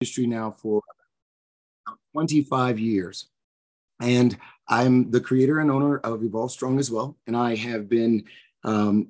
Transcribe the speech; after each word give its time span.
industry 0.00 0.26
now 0.26 0.50
for 0.50 0.82
25 2.12 2.78
years. 2.78 3.28
And 4.00 4.36
I'm 4.68 5.10
the 5.10 5.20
creator 5.20 5.60
and 5.60 5.70
owner 5.70 5.98
of 5.98 6.22
Evolve 6.22 6.52
Strong 6.52 6.78
as 6.78 6.90
well. 6.90 7.16
And 7.26 7.36
I 7.36 7.54
have 7.54 7.88
been 7.88 8.24
um, 8.62 9.08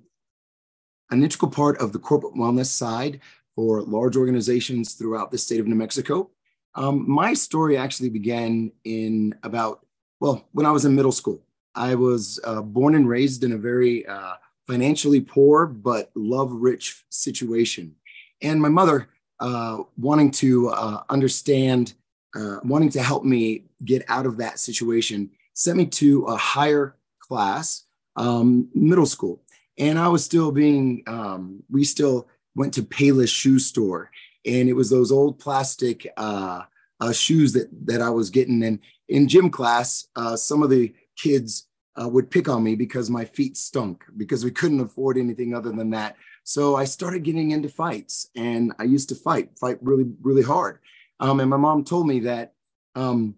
an 1.11 1.23
integral 1.23 1.51
part 1.51 1.79
of 1.79 1.93
the 1.93 1.99
corporate 1.99 2.35
wellness 2.35 2.67
side 2.67 3.21
for 3.57 3.83
large 3.83 4.17
organizations 4.17 4.95
throughout 4.95 5.31
the 5.31 5.39
state 5.39 5.59
of 5.59 5.67
New 5.67 5.75
Mexico. 5.75 6.31
Um, 6.75 7.09
my 7.11 7.35
story 7.35 7.77
actually 7.77 8.11
began 8.11 8.71
in 8.85 9.35
about, 9.43 9.85
well, 10.21 10.47
when 10.53 10.67
I 10.67 10.71
was 10.71 10.85
in 10.85 10.95
middle 10.95 11.13
school. 11.13 11.43
I 11.75 11.95
was 11.95 12.39
uh, 12.45 12.63
born 12.63 12.95
and 12.95 13.09
raised 13.09 13.45
in 13.45 13.53
a 13.53 13.59
very 13.59 14.07
uh, 14.07 14.35
financially 14.67 15.21
poor 15.21 15.67
but 15.67 16.11
love 16.15 16.53
rich 16.53 17.05
situation. 17.09 17.97
And 18.41 18.61
my 18.61 18.69
mother, 18.69 19.09
uh, 19.41 19.79
wanting 19.97 20.31
to 20.31 20.69
uh, 20.71 21.03
understand, 21.09 21.95
uh, 22.35 22.59
wanting 22.65 22.91
to 22.91 23.03
help 23.03 23.25
me 23.25 23.65
get 23.85 24.05
out 24.09 24.27
of 24.27 24.37
that 24.39 24.59
situation, 24.59 25.31
sent 25.55 25.77
me 25.77 25.87
to 25.87 26.25
a 26.25 26.37
higher 26.37 26.97
class, 27.21 27.85
um, 28.17 28.69
middle 28.75 29.07
school. 29.07 29.43
And 29.79 29.99
I 29.99 30.09
was 30.09 30.25
still 30.25 30.53
being, 30.53 31.03
um, 31.07 31.63
we 31.71 31.85
still 31.85 32.29
went 32.55 32.75
to 32.75 32.83
Payless 32.83 33.29
shoe 33.29 33.59
store. 33.59 34.11
And 34.45 34.69
it 34.69 34.73
was 34.73 34.91
those 34.91 35.13
old 35.13 35.39
plastic 35.39 36.07
uh, 36.17 36.63
uh, 37.01 37.13
shoes 37.13 37.53
that, 37.53 37.69
that 37.87 38.01
I 38.01 38.11
was 38.11 38.31
getting. 38.31 38.63
And 38.63 38.79
in 39.09 39.29
gym 39.29 39.51
class, 39.51 40.07
uh, 40.17 40.37
some 40.37 40.63
of 40.63 40.71
the 40.71 40.95
kids 41.17 41.67
uh, 42.01 42.09
would 42.09 42.31
pick 42.31 42.49
on 42.49 42.63
me 42.63 42.75
because 42.75 43.11
my 43.11 43.25
feet 43.25 43.57
stunk 43.57 44.05
because 44.17 44.45
we 44.45 44.51
couldn't 44.51 44.81
afford 44.81 45.19
anything 45.19 45.55
other 45.55 45.73
than 45.73 45.91
that. 45.91 46.17
So 46.47 46.77
I 46.77 46.85
started 46.85 47.25
getting 47.25 47.51
into 47.51 47.69
fights 47.69 48.31
and 48.37 48.73
I 48.79 48.85
used 48.85 49.09
to 49.09 49.17
fight, 49.17 49.59
fight 49.59 49.79
really, 49.83 50.07
really 50.23 50.45
hard. 50.45 50.79
Um, 51.19 51.41
and 51.41 51.51
my 51.51 51.57
mom 51.57 51.83
told 51.83 52.07
me 52.07 52.21
that 52.21 52.53
um, 52.95 53.35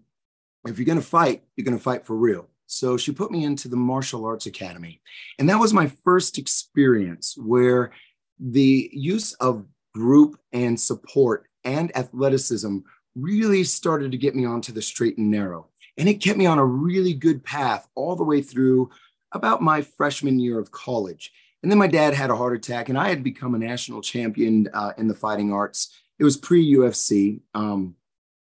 if 0.66 0.79
you're 0.79 0.85
going 0.85 1.01
to 1.01 1.05
fight, 1.05 1.43
you're 1.57 1.65
going 1.65 1.77
to 1.77 1.82
fight 1.82 2.05
for 2.05 2.15
real. 2.15 2.51
So 2.66 2.99
she 2.99 3.13
put 3.13 3.30
me 3.30 3.45
into 3.45 3.66
the 3.66 3.77
martial 3.77 4.27
arts 4.27 4.45
academy. 4.45 5.01
And 5.38 5.49
that 5.49 5.59
was 5.59 5.73
my 5.73 5.87
first 5.87 6.37
experience 6.37 7.35
where 7.38 7.93
the 8.38 8.91
use 8.93 9.32
of 9.35 9.65
group 9.95 10.38
and 10.52 10.79
support 10.79 11.47
and 11.65 11.97
athleticism 11.97 12.80
really 13.15 13.65
started 13.65 14.13
to 14.13 14.19
get 14.19 14.37
me 14.37 14.45
onto 14.45 14.71
the 14.71 14.82
straight 14.82 15.16
and 15.16 15.30
narrow. 15.30 15.69
And 15.97 16.10
it 16.10 16.21
kept 16.21 16.37
me 16.37 16.45
on 16.45 16.59
a 16.59 16.65
really 16.65 17.15
good 17.15 17.43
path 17.43 17.88
all 17.95 18.16
the 18.16 18.23
way 18.23 18.43
through 18.43 18.91
about 19.32 19.63
my 19.63 19.80
freshman 19.80 20.38
year 20.38 20.59
of 20.59 20.73
college. 20.73 21.32
And 21.62 21.70
then 21.70 21.78
my 21.78 21.88
dad 21.88 22.14
had 22.14 22.30
a 22.30 22.37
heart 22.37 22.56
attack, 22.56 22.88
and 22.88 22.98
I 22.98 23.09
had 23.09 23.24
become 23.24 23.54
a 23.54 23.59
national 23.59 24.01
champion 24.01 24.68
uh, 24.73 24.92
in 24.96 25.09
the 25.09 25.14
fighting 25.14 25.52
arts. 25.52 25.96
It 26.18 26.24
was 26.24 26.37
pre 26.37 26.74
UFC. 26.74 27.40
Um, 27.54 27.96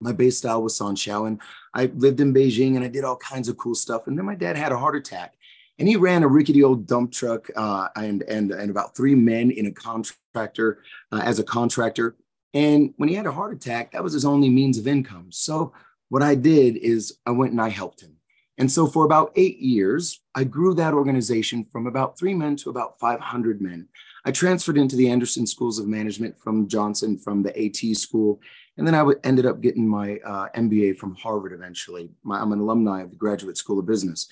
my 0.01 0.13
base 0.13 0.39
style 0.39 0.63
was 0.63 0.79
Sanshou, 0.79 1.27
and 1.27 1.41
I 1.73 1.87
lived 1.87 2.21
in 2.21 2.35
Beijing 2.35 2.77
and 2.77 2.85
I 2.85 2.89
did 2.89 3.05
all 3.05 3.17
kinds 3.17 3.49
of 3.49 3.57
cool 3.57 3.75
stuff. 3.75 4.07
And 4.07 4.19
then 4.19 4.27
my 4.27 4.35
dad 4.35 4.57
had 4.57 4.73
a 4.73 4.79
heart 4.79 4.97
attack, 4.97 5.35
and 5.79 5.89
he 5.89 5.97
ran 5.97 6.23
a 6.23 6.29
rickety 6.29 6.63
old 6.63 6.87
dump 6.87 7.13
truck 7.13 7.49
uh, 7.57 7.89
and, 7.97 8.23
and, 8.25 8.51
and 8.51 8.71
about 8.71 8.97
three 8.97 9.15
men 9.15 9.51
in 9.51 9.67
a 9.67 9.73
contractor 9.73 10.83
uh, 11.13 11.23
as 11.25 11.39
a 11.39 11.45
contractor. 11.45 12.17
And 12.55 12.95
when 12.97 13.09
he 13.09 13.15
had 13.15 13.27
a 13.27 13.33
heart 13.33 13.55
attack, 13.55 13.93
that 13.93 14.03
was 14.03 14.13
his 14.13 14.25
only 14.25 14.49
means 14.49 14.79
of 14.79 14.87
income. 14.87 15.29
So 15.31 15.73
what 16.09 16.23
I 16.23 16.35
did 16.35 16.77
is 16.77 17.19
I 17.27 17.31
went 17.33 17.53
and 17.53 17.61
I 17.61 17.69
helped 17.69 18.01
him. 18.01 18.16
And 18.59 18.71
so 18.71 18.87
for 18.87 19.05
about 19.05 19.33
eight 19.37 19.59
years, 19.59 20.21
I 20.35 20.45
grew 20.45 20.75
that 20.75 20.95
organization 20.95 21.67
from 21.71 21.87
about 21.87 22.19
three 22.19 22.35
men 22.35 22.57
to 22.57 22.71
about 22.71 22.99
500 22.99 23.61
men. 23.61 23.89
I 24.25 24.33
transferred 24.33 24.79
into 24.79 24.97
the 24.97 25.09
Anderson 25.11 25.47
Schools 25.47 25.79
of 25.79 25.87
Management 25.87 26.39
from 26.39 26.67
Johnson 26.67 27.19
from 27.19 27.43
the 27.43 27.57
AT 27.59 27.97
school. 27.97 28.41
And 28.77 28.87
then 28.87 28.95
I 28.95 29.05
ended 29.25 29.47
up 29.47 29.61
getting 29.61 29.87
my 29.87 30.19
uh, 30.25 30.49
MBA 30.57 30.97
from 30.97 31.15
Harvard 31.15 31.53
eventually. 31.53 32.11
My, 32.23 32.41
I'm 32.41 32.53
an 32.53 32.61
alumni 32.61 33.03
of 33.03 33.11
the 33.11 33.17
Graduate 33.17 33.57
School 33.57 33.79
of 33.79 33.87
Business. 33.87 34.29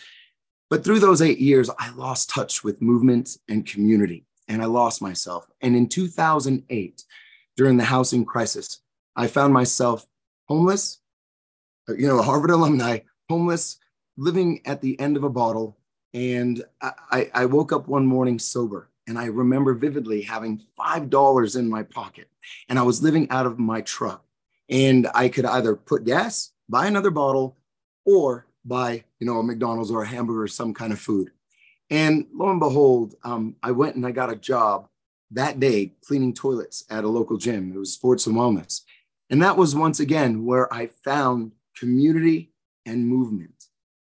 But 0.71 0.85
through 0.85 1.01
those 1.01 1.23
eight 1.23 1.39
years, 1.39 1.71
I 1.79 1.91
lost 1.91 2.31
touch 2.31 2.65
with 2.65 2.83
movement 2.83 3.37
and 3.49 3.67
community, 3.67 4.25
and 4.49 4.63
I 4.63 4.65
lost 4.65 5.03
myself. 5.03 5.47
And 5.61 5.77
in 5.77 5.89
2008, 5.89 7.05
during 7.57 7.77
the 7.77 7.85
housing 7.85 8.25
crisis, 8.25 8.81
I 9.15 9.27
found 9.27 9.53
myself 9.53 10.07
homeless 10.49 11.01
you 11.89 12.09
know, 12.09 12.19
a 12.19 12.23
Harvard 12.23 12.51
alumni, 12.51 13.01
homeless, 13.29 13.79
living 14.17 14.61
at 14.65 14.81
the 14.81 14.99
end 15.01 15.17
of 15.17 15.25
a 15.25 15.31
bottle. 15.31 15.77
And 16.13 16.63
I, 16.81 17.31
I 17.35 17.45
woke 17.47 17.73
up 17.73 17.89
one 17.89 18.07
morning 18.07 18.39
sober. 18.39 18.89
And 19.07 19.19
I 19.19 19.27
remember 19.27 19.75
vividly 19.75 20.23
having 20.23 20.63
$5 20.79 21.59
in 21.59 21.69
my 21.69 21.83
pocket. 21.83 22.29
And 22.69 22.79
I 22.79 22.83
was 22.83 23.03
living 23.03 23.29
out 23.31 23.45
of 23.45 23.59
my 23.59 23.83
truck. 23.83 24.25
And 24.71 25.09
I 25.15 25.29
could 25.29 25.45
either 25.45 25.77
put 25.77 26.05
gas, 26.05 26.53
buy 26.71 26.87
another 26.87 27.11
bottle, 27.11 27.59
or 28.07 28.47
buy, 28.65 29.05
you 29.21 29.27
know, 29.27 29.39
a 29.39 29.43
McDonald's 29.43 29.91
or 29.91 30.03
a 30.03 30.07
hamburger 30.07 30.45
or 30.45 30.49
some 30.49 30.73
kind 30.73 30.93
of 30.93 30.99
food. 30.99 31.33
And 31.91 32.27
lo 32.33 32.49
and 32.49 32.61
behold, 32.61 33.15
um, 33.25 33.57
I 33.63 33.73
went 33.73 33.97
and 33.97 34.07
I 34.07 34.11
got 34.11 34.33
a 34.33 34.37
job 34.37 34.89
that 35.33 35.61
day 35.61 35.93
cleaning 36.07 36.33
toilets 36.33 36.85
at 36.89 37.05
a 37.05 37.09
local 37.09 37.37
gym. 37.37 37.73
It 37.75 37.79
was 37.79 37.93
sports 37.93 38.27
and 38.27 38.37
wellness. 38.37 38.83
And 39.29 39.43
that 39.43 39.59
was 39.59 39.75
once 39.75 40.01
again 40.01 40.47
where 40.47 40.73
I 40.73 40.87
found 40.87 41.53
community, 41.77 42.51
and 42.87 43.07
movement. 43.07 43.54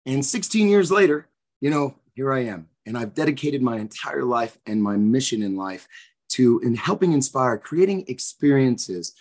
And 0.05 0.25
16 0.25 0.67
years 0.67 0.91
later, 0.91 1.27
you 1.61 1.69
know, 1.69 1.95
here 2.15 2.31
I 2.33 2.45
am. 2.45 2.67
And 2.85 2.97
I've 2.97 3.13
dedicated 3.13 3.61
my 3.61 3.77
entire 3.77 4.23
life 4.25 4.57
and 4.65 4.83
my 4.83 4.97
mission 4.97 5.41
in 5.41 5.55
life 5.55 5.87
to 6.29 6.59
in 6.59 6.75
helping 6.75 7.13
inspire, 7.13 7.57
creating 7.57 8.05
experiences 8.07 9.13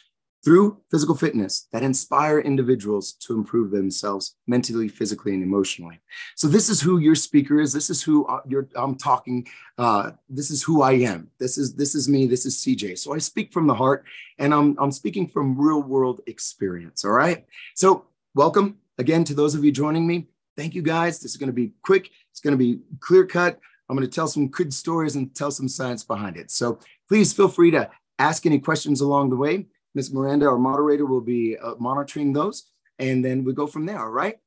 through 0.44 0.76
physical 0.90 1.14
fitness 1.14 1.68
that 1.72 1.84
inspire 1.84 2.40
individuals 2.40 3.12
to 3.12 3.34
improve 3.34 3.70
themselves 3.70 4.34
mentally, 4.48 4.88
physically, 4.88 5.34
and 5.34 5.42
emotionally. 5.42 6.00
So 6.34 6.48
this 6.48 6.68
is 6.68 6.80
who 6.80 6.98
your 6.98 7.14
speaker 7.14 7.60
is. 7.60 7.72
This 7.72 7.90
is 7.90 8.02
who 8.02 8.26
uh, 8.26 8.40
I'm 8.74 8.96
talking. 8.96 9.46
Uh, 9.78 10.12
this 10.28 10.50
is 10.50 10.62
who 10.62 10.82
I 10.82 10.92
am. 10.92 11.30
This 11.38 11.58
is 11.58 11.74
this 11.74 11.94
is 11.94 12.08
me. 12.08 12.26
This 12.26 12.44
is 12.44 12.56
CJ. 12.56 12.98
So 12.98 13.14
I 13.14 13.18
speak 13.18 13.52
from 13.52 13.66
the 13.66 13.74
heart, 13.74 14.04
and 14.38 14.52
I'm 14.52 14.76
I'm 14.80 14.90
speaking 14.90 15.28
from 15.28 15.58
real 15.60 15.82
world 15.82 16.20
experience. 16.26 17.04
All 17.04 17.12
right. 17.12 17.46
So 17.74 18.06
welcome 18.34 18.78
again 18.98 19.22
to 19.24 19.34
those 19.34 19.54
of 19.54 19.64
you 19.64 19.70
joining 19.70 20.06
me. 20.06 20.26
Thank 20.56 20.74
you 20.74 20.82
guys. 20.82 21.18
This 21.20 21.32
is 21.32 21.36
going 21.36 21.48
to 21.48 21.54
be 21.54 21.72
quick. 21.82 22.10
It's 22.30 22.40
going 22.40 22.52
to 22.52 22.58
be 22.58 22.80
clear 23.00 23.26
cut. 23.26 23.58
I'm 23.88 23.96
going 23.96 24.08
to 24.08 24.14
tell 24.14 24.28
some 24.28 24.48
good 24.48 24.72
stories 24.72 25.16
and 25.16 25.34
tell 25.34 25.50
some 25.50 25.68
science 25.68 26.04
behind 26.04 26.36
it. 26.36 26.50
So 26.50 26.78
please 27.08 27.32
feel 27.32 27.48
free 27.48 27.70
to 27.72 27.90
ask 28.18 28.46
any 28.46 28.58
questions 28.58 29.00
along 29.00 29.30
the 29.30 29.36
way. 29.36 29.66
Miss 29.94 30.12
Miranda, 30.12 30.46
our 30.46 30.58
moderator, 30.58 31.04
will 31.04 31.20
be 31.20 31.58
uh, 31.58 31.74
monitoring 31.78 32.32
those, 32.32 32.70
and 32.98 33.22
then 33.22 33.44
we 33.44 33.52
go 33.52 33.66
from 33.66 33.84
there. 33.84 33.98
All 33.98 34.10
right, 34.10 34.38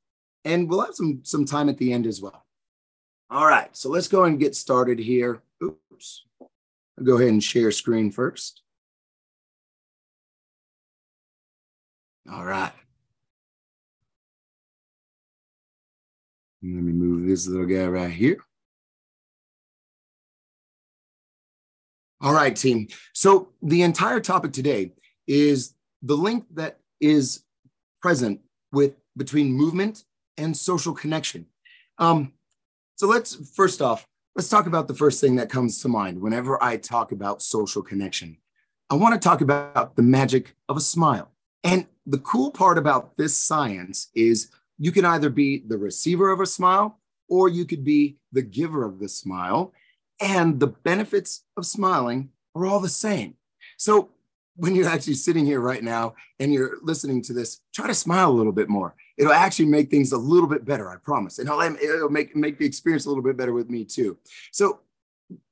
and 0.44 0.68
we'll 0.68 0.84
have 0.84 0.96
some 0.96 1.20
some 1.24 1.46
time 1.46 1.70
at 1.70 1.78
the 1.78 1.94
end 1.94 2.08
as 2.08 2.20
well. 2.22 2.46
All 3.30 3.46
right, 3.46 3.76
so 3.78 3.90
let's 3.90 4.08
go 4.08 4.24
and 4.24 4.40
get 4.40 4.56
started 4.56 4.98
here. 4.98 5.44
Oops, 5.62 6.26
I'll 6.42 7.04
go 7.04 7.18
ahead 7.18 7.28
and 7.28 7.44
share 7.44 7.72
screen 7.72 8.10
first. 8.12 8.64
All 12.32 12.44
right. 12.44 12.74
Let 16.74 16.84
me 16.84 16.94
move 16.94 17.28
this 17.28 17.48
little 17.48 17.68
guy 17.68 17.86
right 17.86 18.12
here. 18.12 18.38
All 22.22 22.34
right, 22.34 22.56
team. 22.56 22.88
So 23.14 23.50
the 23.62 23.84
entire 23.84 24.20
topic 24.20 24.52
today 24.52 24.94
is 25.28 25.76
the 26.02 26.16
link 26.16 26.46
that 26.56 26.80
is 27.00 27.44
present 28.02 28.40
with 28.72 28.96
between 29.16 29.54
movement 29.54 30.06
and 30.38 30.58
social 30.58 30.94
connection. 30.94 31.46
Um, 32.00 32.34
so 32.96 33.08
let's 33.08 33.36
first 33.56 33.82
off, 33.82 34.08
let's 34.36 34.50
talk 34.50 34.66
about 34.66 34.88
the 34.88 34.96
first 34.96 35.22
thing 35.22 35.36
that 35.36 35.50
comes 35.50 35.82
to 35.82 35.88
mind 35.88 36.20
whenever 36.20 36.62
I 36.64 36.78
talk 36.78 37.12
about 37.12 37.44
social 37.44 37.84
connection. 37.84 38.38
I 38.90 38.96
want 38.96 39.14
to 39.14 39.20
talk 39.20 39.42
about 39.42 39.96
the 39.96 40.02
magic 40.02 40.56
of 40.68 40.78
a 40.78 40.82
smile. 40.82 41.32
And 41.64 41.86
the 42.08 42.20
cool 42.20 42.50
part 42.50 42.80
about 42.80 43.18
this 43.18 43.38
science 43.38 44.10
is 44.16 44.50
you 44.78 44.92
can 44.92 45.06
either 45.06 45.30
be 45.30 45.64
the 45.66 45.78
receiver 45.78 46.32
of 46.32 46.40
a 46.40 46.46
smile 46.46 47.00
or 47.30 47.50
you 47.50 47.66
could 47.66 47.84
be 47.84 48.18
the 48.32 48.42
giver 48.42 48.86
of 48.86 49.00
the 49.00 49.10
smile. 49.10 49.74
And 50.22 50.60
the 50.60 50.68
benefits 50.68 51.44
of 51.58 51.66
smiling 51.66 52.30
are 52.56 52.66
all 52.66 52.80
the 52.80 52.90
same. 52.90 53.36
So 53.78 54.10
when 54.56 54.76
you're 54.76 54.88
actually 54.88 55.16
sitting 55.16 55.46
here 55.46 55.60
right 55.60 55.84
now 55.84 56.16
and 56.40 56.54
you're 56.54 56.78
listening 56.82 57.22
to 57.24 57.34
this, 57.34 57.62
try 57.74 57.88
to 57.88 57.94
smile 57.94 58.32
a 58.32 58.34
little 58.34 58.54
bit 58.54 58.70
more. 58.70 58.96
It'll 59.18 59.34
actually 59.34 59.66
make 59.66 59.90
things 59.90 60.12
a 60.12 60.18
little 60.18 60.48
bit 60.48 60.66
better, 60.66 60.90
I 60.90 60.98
promise. 60.98 61.40
And 61.40 61.50
it'll 61.50 62.10
make, 62.10 62.36
make 62.36 62.58
the 62.58 62.66
experience 62.66 63.06
a 63.06 63.10
little 63.10 63.24
bit 63.24 63.38
better 63.38 63.54
with 63.54 63.70
me 63.70 63.84
too. 63.84 64.18
So, 64.52 64.80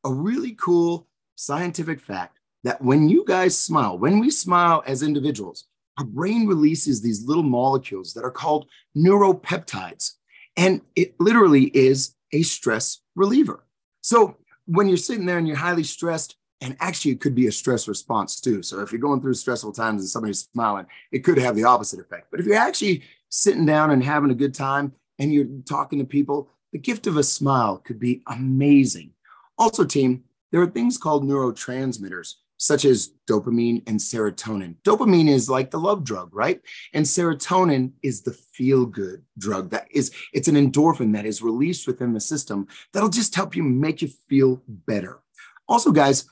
a 0.03 0.13
really 0.13 0.51
cool 0.51 1.07
scientific 1.35 1.99
fact 1.99 2.39
that 2.63 2.81
when 2.81 3.09
you 3.09 3.25
guys 3.25 3.57
smile, 3.57 3.97
when 3.97 4.19
we 4.19 4.29
smile 4.29 4.83
as 4.85 5.01
individuals, 5.01 5.65
our 5.97 6.05
brain 6.05 6.47
releases 6.47 7.01
these 7.01 7.25
little 7.25 7.43
molecules 7.43 8.13
that 8.13 8.23
are 8.23 8.31
called 8.31 8.67
neuropeptides. 8.95 10.13
And 10.57 10.81
it 10.95 11.15
literally 11.19 11.65
is 11.65 12.15
a 12.31 12.41
stress 12.41 13.01
reliever. 13.15 13.65
So 14.01 14.37
when 14.65 14.87
you're 14.87 14.97
sitting 14.97 15.25
there 15.25 15.37
and 15.37 15.47
you're 15.47 15.57
highly 15.57 15.83
stressed 15.83 16.35
And 16.63 16.77
actually, 16.79 17.11
it 17.11 17.19
could 17.19 17.35
be 17.35 17.47
a 17.47 17.51
stress 17.51 17.89
response 17.89 18.39
too. 18.39 18.63
So 18.63 18.79
if 18.79 18.93
you're 18.93 19.01
going 19.01 19.19
through 19.19 19.33
stressful 19.33 19.73
times 19.73 20.01
and 20.01 20.09
somebody's 20.09 20.47
smiling, 20.53 20.85
it 21.11 21.19
could 21.19 21.37
have 21.37 21.57
the 21.57 21.65
opposite 21.65 21.99
effect. 21.99 22.27
But 22.31 22.39
if 22.39 22.45
you're 22.45 22.55
actually 22.55 23.03
sitting 23.27 23.65
down 23.65 23.91
and 23.91 24.01
having 24.01 24.31
a 24.31 24.35
good 24.35 24.53
time 24.53 24.93
and 25.19 25.33
you're 25.33 25.47
talking 25.67 25.99
to 25.99 26.05
people, 26.05 26.49
the 26.71 26.79
gift 26.79 27.05
of 27.05 27.17
a 27.17 27.23
smile 27.23 27.79
could 27.79 27.99
be 27.99 28.23
amazing. 28.27 29.11
Also, 29.57 29.83
team, 29.83 30.23
there 30.53 30.61
are 30.61 30.67
things 30.67 30.97
called 30.97 31.25
neurotransmitters 31.25 32.35
such 32.63 32.85
as 32.85 33.11
dopamine 33.29 33.83
and 33.87 33.99
serotonin. 33.99 34.75
Dopamine 34.85 35.27
is 35.27 35.49
like 35.49 35.69
the 35.69 35.79
love 35.79 36.05
drug, 36.05 36.29
right? 36.33 36.61
And 36.93 37.05
serotonin 37.05 37.91
is 38.01 38.21
the 38.21 38.31
feel 38.31 38.85
good 38.85 39.21
drug 39.37 39.69
that 39.71 39.85
is, 39.91 40.13
it's 40.31 40.47
an 40.47 40.55
endorphin 40.55 41.11
that 41.11 41.25
is 41.25 41.41
released 41.41 41.87
within 41.87 42.13
the 42.13 42.21
system 42.21 42.67
that'll 42.93 43.09
just 43.09 43.35
help 43.35 43.53
you 43.53 43.63
make 43.63 44.01
you 44.01 44.07
feel 44.07 44.61
better. 44.65 45.19
Also, 45.67 45.91
guys, 45.91 46.23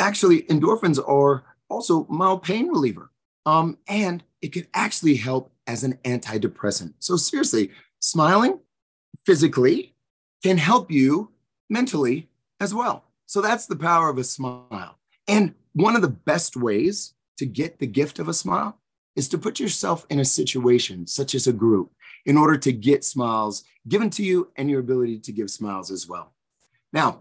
actually, 0.00 0.42
endorphins 0.42 0.98
are 1.08 1.44
also 1.68 2.04
mild 2.10 2.42
pain 2.42 2.66
reliever. 2.66 3.12
Um, 3.46 3.78
and 3.86 4.24
it 4.42 4.52
can 4.52 4.66
actually 4.74 5.14
help 5.14 5.52
as 5.68 5.84
an 5.84 5.98
antidepressant. 6.04 6.94
So, 6.98 7.16
seriously, 7.16 7.70
smiling 8.00 8.58
physically 9.24 9.94
can 10.42 10.58
help 10.58 10.90
you 10.90 11.30
mentally 11.68 12.28
as 12.58 12.74
well. 12.74 13.04
So, 13.26 13.40
that's 13.40 13.66
the 13.66 13.76
power 13.76 14.08
of 14.08 14.18
a 14.18 14.24
smile. 14.24 14.96
And 15.30 15.54
one 15.74 15.94
of 15.94 16.02
the 16.02 16.08
best 16.08 16.56
ways 16.56 17.14
to 17.38 17.46
get 17.46 17.78
the 17.78 17.86
gift 17.86 18.18
of 18.18 18.26
a 18.26 18.34
smile 18.34 18.80
is 19.14 19.28
to 19.28 19.38
put 19.38 19.60
yourself 19.60 20.04
in 20.10 20.18
a 20.18 20.24
situation 20.24 21.06
such 21.06 21.36
as 21.36 21.46
a 21.46 21.52
group 21.52 21.92
in 22.26 22.36
order 22.36 22.58
to 22.58 22.72
get 22.72 23.04
smiles 23.04 23.62
given 23.88 24.10
to 24.10 24.24
you 24.24 24.50
and 24.56 24.68
your 24.68 24.80
ability 24.80 25.20
to 25.20 25.32
give 25.32 25.48
smiles 25.48 25.88
as 25.92 26.08
well. 26.08 26.34
Now, 26.92 27.20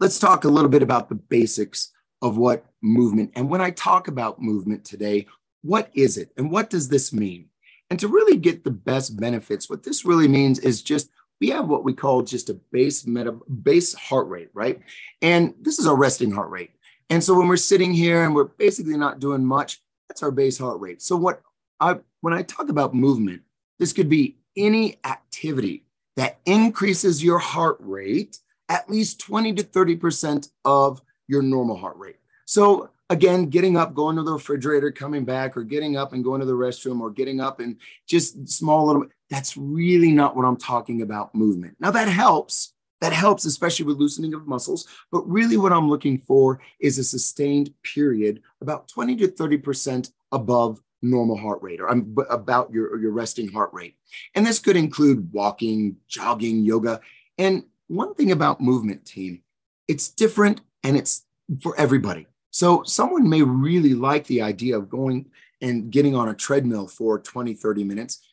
let's 0.00 0.18
talk 0.18 0.42
a 0.42 0.48
little 0.48 0.68
bit 0.68 0.82
about 0.82 1.08
the 1.08 1.14
basics 1.14 1.92
of 2.22 2.38
what 2.38 2.66
movement. 2.82 3.30
And 3.36 3.48
when 3.48 3.60
I 3.60 3.70
talk 3.70 4.08
about 4.08 4.42
movement 4.42 4.84
today, 4.84 5.26
what 5.62 5.90
is 5.94 6.18
it 6.18 6.32
and 6.36 6.50
what 6.50 6.70
does 6.70 6.88
this 6.88 7.12
mean? 7.12 7.50
And 7.88 8.00
to 8.00 8.08
really 8.08 8.36
get 8.36 8.64
the 8.64 8.72
best 8.72 9.16
benefits, 9.16 9.70
what 9.70 9.84
this 9.84 10.04
really 10.04 10.26
means 10.26 10.58
is 10.58 10.82
just 10.82 11.08
we 11.40 11.50
have 11.50 11.68
what 11.68 11.84
we 11.84 11.92
call 11.92 12.22
just 12.22 12.50
a 12.50 12.54
base 12.72 13.06
meta 13.06 13.32
base 13.62 13.94
heart 13.94 14.28
rate, 14.28 14.50
right? 14.54 14.80
And 15.20 15.54
this 15.60 15.78
is 15.78 15.86
our 15.86 15.96
resting 15.96 16.32
heart 16.32 16.50
rate. 16.50 16.70
And 17.12 17.22
so 17.22 17.34
when 17.34 17.46
we're 17.46 17.58
sitting 17.58 17.92
here 17.92 18.24
and 18.24 18.34
we're 18.34 18.44
basically 18.44 18.96
not 18.96 19.20
doing 19.20 19.44
much, 19.44 19.82
that's 20.08 20.22
our 20.22 20.30
base 20.30 20.56
heart 20.56 20.80
rate. 20.80 21.02
So 21.02 21.14
what 21.14 21.42
I 21.78 21.98
when 22.22 22.32
I 22.32 22.40
talk 22.40 22.70
about 22.70 22.94
movement, 22.94 23.42
this 23.78 23.92
could 23.92 24.08
be 24.08 24.38
any 24.56 24.98
activity 25.04 25.84
that 26.16 26.38
increases 26.46 27.22
your 27.22 27.38
heart 27.38 27.76
rate 27.80 28.38
at 28.70 28.88
least 28.88 29.20
20 29.20 29.52
to 29.56 29.62
30% 29.62 30.48
of 30.64 31.02
your 31.28 31.42
normal 31.42 31.76
heart 31.76 31.98
rate. 31.98 32.16
So 32.46 32.88
again, 33.10 33.50
getting 33.50 33.76
up, 33.76 33.92
going 33.92 34.16
to 34.16 34.22
the 34.22 34.32
refrigerator, 34.32 34.90
coming 34.90 35.26
back, 35.26 35.54
or 35.54 35.64
getting 35.64 35.98
up 35.98 36.14
and 36.14 36.24
going 36.24 36.40
to 36.40 36.46
the 36.46 36.54
restroom, 36.54 37.00
or 37.00 37.10
getting 37.10 37.42
up 37.42 37.60
and 37.60 37.76
just 38.08 38.48
small 38.48 38.86
little, 38.86 39.04
that's 39.28 39.54
really 39.58 40.12
not 40.12 40.34
what 40.34 40.46
I'm 40.46 40.56
talking 40.56 41.02
about 41.02 41.34
movement. 41.34 41.76
Now 41.78 41.90
that 41.90 42.08
helps 42.08 42.72
that 43.02 43.12
helps, 43.12 43.44
especially 43.44 43.84
with 43.84 43.98
loosening 43.98 44.32
of 44.32 44.46
muscles. 44.46 44.86
But 45.10 45.28
really, 45.28 45.56
what 45.56 45.72
I'm 45.72 45.88
looking 45.88 46.18
for 46.18 46.60
is 46.78 46.98
a 46.98 47.04
sustained 47.04 47.74
period 47.82 48.40
about 48.60 48.86
20 48.86 49.16
to 49.16 49.28
30% 49.28 50.12
above 50.30 50.80
normal 51.02 51.36
heart 51.36 51.60
rate 51.62 51.80
or 51.80 51.90
um, 51.90 52.14
about 52.30 52.72
your, 52.72 52.96
your 53.00 53.10
resting 53.10 53.50
heart 53.50 53.70
rate. 53.72 53.96
And 54.36 54.46
this 54.46 54.60
could 54.60 54.76
include 54.76 55.32
walking, 55.32 55.96
jogging, 56.06 56.64
yoga. 56.64 57.00
And 57.38 57.64
one 57.88 58.14
thing 58.14 58.30
about 58.30 58.60
movement 58.60 59.04
team, 59.04 59.42
it's 59.88 60.08
different 60.08 60.60
and 60.84 60.96
it's 60.96 61.24
for 61.60 61.74
everybody. 61.76 62.28
So 62.50 62.84
someone 62.84 63.28
may 63.28 63.42
really 63.42 63.94
like 63.94 64.28
the 64.28 64.42
idea 64.42 64.78
of 64.78 64.88
going 64.88 65.26
and 65.60 65.90
getting 65.90 66.14
on 66.14 66.28
a 66.28 66.34
treadmill 66.34 66.86
for 66.86 67.18
20, 67.18 67.54
30 67.54 67.82
minutes. 67.82 68.32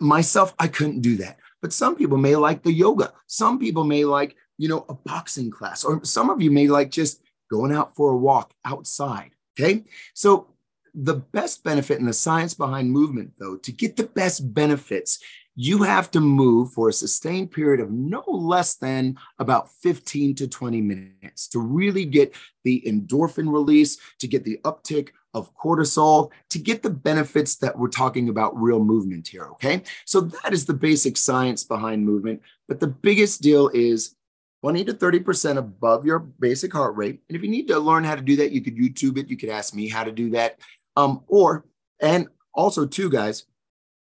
Myself, 0.00 0.52
I 0.58 0.66
couldn't 0.66 1.00
do 1.00 1.16
that. 1.18 1.38
But 1.64 1.72
some 1.72 1.96
people 1.96 2.18
may 2.18 2.36
like 2.36 2.62
the 2.62 2.70
yoga. 2.70 3.14
Some 3.26 3.58
people 3.58 3.84
may 3.84 4.04
like, 4.04 4.36
you 4.58 4.68
know, 4.68 4.84
a 4.90 4.92
boxing 4.92 5.50
class, 5.50 5.82
or 5.82 6.04
some 6.04 6.28
of 6.28 6.42
you 6.42 6.50
may 6.50 6.68
like 6.68 6.90
just 6.90 7.22
going 7.50 7.72
out 7.72 7.96
for 7.96 8.10
a 8.10 8.16
walk 8.18 8.52
outside. 8.66 9.30
Okay. 9.58 9.84
So 10.12 10.48
the 10.92 11.14
best 11.14 11.64
benefit 11.64 11.98
and 12.00 12.06
the 12.06 12.12
science 12.12 12.52
behind 12.52 12.90
movement, 12.90 13.32
though, 13.38 13.56
to 13.56 13.72
get 13.72 13.96
the 13.96 14.02
best 14.02 14.52
benefits, 14.52 15.20
you 15.56 15.82
have 15.82 16.10
to 16.10 16.20
move 16.20 16.72
for 16.72 16.88
a 16.88 16.92
sustained 16.92 17.50
period 17.50 17.80
of 17.80 17.90
no 17.90 18.24
less 18.26 18.74
than 18.74 19.16
about 19.38 19.70
15 19.70 20.34
to 20.36 20.48
20 20.48 20.80
minutes 20.80 21.48
to 21.48 21.60
really 21.60 22.04
get 22.04 22.34
the 22.64 22.82
endorphin 22.86 23.52
release, 23.52 23.98
to 24.18 24.26
get 24.26 24.44
the 24.44 24.58
uptick 24.64 25.10
of 25.34 25.54
cortisol 25.56 26.30
to 26.48 26.58
get 26.58 26.82
the 26.82 26.90
benefits 26.90 27.56
that 27.56 27.76
we're 27.76 27.88
talking 27.88 28.28
about 28.28 28.56
real 28.56 28.78
movement 28.82 29.26
here. 29.26 29.46
Okay. 29.52 29.82
So 30.06 30.20
that 30.20 30.52
is 30.52 30.64
the 30.64 30.74
basic 30.74 31.16
science 31.16 31.64
behind 31.64 32.06
movement. 32.06 32.40
But 32.68 32.80
the 32.80 32.86
biggest 32.86 33.42
deal 33.42 33.68
is 33.74 34.14
20 34.62 34.84
to 34.84 34.94
30% 34.94 35.58
above 35.58 36.06
your 36.06 36.20
basic 36.20 36.72
heart 36.72 36.96
rate. 36.96 37.20
And 37.28 37.36
if 37.36 37.42
you 37.42 37.50
need 37.50 37.68
to 37.68 37.78
learn 37.78 38.04
how 38.04 38.14
to 38.14 38.22
do 38.22 38.36
that, 38.36 38.52
you 38.52 38.62
could 38.62 38.76
YouTube 38.76 39.18
it. 39.18 39.28
You 39.28 39.36
could 39.36 39.50
ask 39.50 39.74
me 39.74 39.88
how 39.88 40.04
to 40.04 40.12
do 40.12 40.30
that. 40.30 40.58
Um, 40.96 41.22
or, 41.26 41.66
and 42.00 42.28
also, 42.54 42.86
too, 42.86 43.10
guys, 43.10 43.44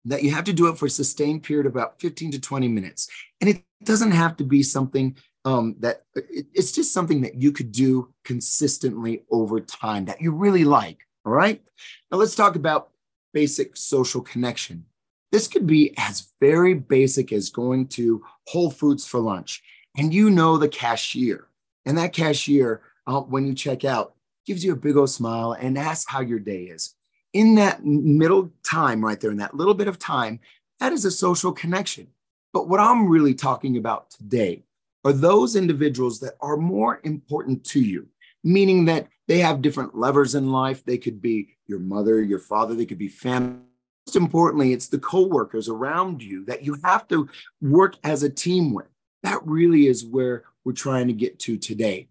that 0.09 0.23
you 0.23 0.31
have 0.31 0.45
to 0.45 0.53
do 0.53 0.69
it 0.69 0.79
for 0.79 0.87
a 0.87 0.91
sustained 0.91 1.43
period 1.43 1.67
of 1.67 1.75
about 1.75 2.01
15 2.01 2.33
to 2.33 2.41
20 2.41 2.69
minutes. 2.69 3.09
And 3.41 3.51
it 3.51 3.65
doesn't 3.85 4.13
have 4.13 4.37
to 4.39 4.45
be 4.45 4.63
something 4.63 5.17
um, 5.45 5.77
that 5.81 6.03
it, 6.15 6.47
it's 6.53 6.73
just 6.73 6.93
something 6.93 7.23
that 7.23 7.35
you 7.35 7.53
could 7.53 7.73
do 7.73 8.13
consistently 8.25 9.25
over 9.31 9.61
time 9.61 10.05
that 10.07 10.21
you 10.21 10.33
really 10.33 10.65
like. 10.65 10.99
All 11.25 11.33
right. 11.33 11.63
Now 12.11 12.19
let's 12.19 12.35
talk 12.35 12.57
about 12.57 12.91
basic 13.33 13.77
social 13.77 14.21
connection. 14.21 14.85
This 15.31 15.47
could 15.47 15.67
be 15.67 15.95
as 15.99 16.33
very 16.41 16.75
basic 16.75 17.33
as 17.33 17.51
going 17.51 17.89
to 17.89 18.25
Whole 18.47 18.71
Foods 18.71 19.07
for 19.07 19.21
lunch, 19.21 19.63
and 19.97 20.13
you 20.13 20.31
know 20.31 20.57
the 20.57 20.69
cashier. 20.69 21.49
And 21.85 21.99
that 21.99 22.15
cashier, 22.15 22.83
uh, 23.07 23.21
when 23.21 23.47
you 23.47 23.55
check 23.55 23.85
out, 23.85 24.15
gives 24.47 24.65
you 24.65 24.73
a 24.73 24.77
big 24.77 24.97
old 24.97 25.11
smile 25.11 25.53
and 25.53 25.77
asks 25.77 26.11
how 26.11 26.21
your 26.21 26.39
day 26.39 26.63
is. 26.63 26.95
In 27.33 27.57
that 27.57 27.85
middle 27.85 28.51
time, 28.65 29.05
right 29.05 29.21
there, 29.21 29.31
in 29.31 29.37
that 29.39 29.55
little 29.55 29.75
bit 29.75 29.89
of 29.89 29.99
time, 29.99 30.41
that 30.81 30.93
is 30.93 31.05
a 31.05 31.11
social 31.11 31.53
connection. 31.53 32.09
But 32.53 32.69
what 32.69 32.81
I'm 32.81 33.09
really 33.09 33.35
talking 33.35 33.77
about 33.77 34.11
today 34.11 34.65
are 35.05 35.13
those 35.13 35.57
individuals 35.57 36.21
that 36.21 36.35
are 36.41 36.57
more 36.57 37.01
important 37.05 37.65
to 37.65 37.81
you, 37.81 38.09
meaning 38.43 38.87
that 38.87 39.09
they 39.27 39.39
have 39.41 39.63
different 39.63 39.97
levers 39.97 40.35
in 40.35 40.51
life. 40.51 40.85
They 40.85 40.99
could 40.99 41.21
be 41.21 41.57
your 41.67 41.79
mother, 41.79 42.23
your 42.23 42.39
father, 42.39 42.75
they 42.75 42.87
could 42.87 42.99
be 42.99 43.09
family. 43.09 43.61
Most 44.07 44.17
importantly, 44.17 44.73
it's 44.73 44.89
the 44.89 44.99
coworkers 44.99 45.69
around 45.69 46.23
you 46.23 46.47
that 46.47 46.65
you 46.65 46.79
have 46.83 47.07
to 47.09 47.29
work 47.61 47.97
as 48.05 48.23
a 48.23 48.31
team 48.31 48.73
with. 48.73 48.89
That 49.23 49.45
really 49.45 49.87
is 49.87 50.05
where 50.05 50.45
we're 50.65 50.73
trying 50.73 51.09
to 51.09 51.13
get 51.13 51.39
to 51.41 51.59
today. 51.59 52.09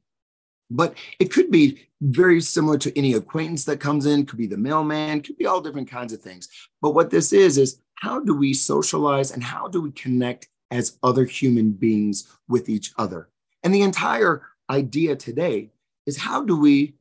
But 0.69 0.95
it 1.19 1.31
could 1.31 1.49
be 1.49 1.87
very 2.01 2.41
similar 2.41 2.77
to 2.79 2.97
any 2.97 3.13
acquaintance 3.13 3.65
that 3.65 3.79
comes 3.79 4.05
in, 4.05 4.25
could 4.25 4.37
be 4.37 4.47
the 4.47 4.57
mailman, 4.57 5.21
could 5.21 5.37
be 5.37 5.45
all 5.45 5.61
different 5.61 5.89
kinds 5.89 6.13
of 6.13 6.21
things. 6.21 6.49
But 6.81 6.93
what 6.93 7.09
this 7.09 7.33
is, 7.33 7.57
is 7.57 7.81
how 7.95 8.19
do 8.19 8.35
we 8.35 8.53
socialize 8.53 9.31
and 9.31 9.43
how 9.43 9.67
do 9.67 9.81
we 9.81 9.91
connect 9.91 10.49
as 10.69 10.97
other 11.01 11.25
human 11.25 11.71
beings 11.71 12.27
with 12.47 12.69
each 12.69 12.91
other? 12.97 13.29
And 13.63 13.73
the 13.73 13.81
entire 13.81 14.43
idea 14.69 15.15
today 15.15 15.69
is 16.05 16.17
how 16.17 16.43
do 16.43 16.57
we 16.57 16.95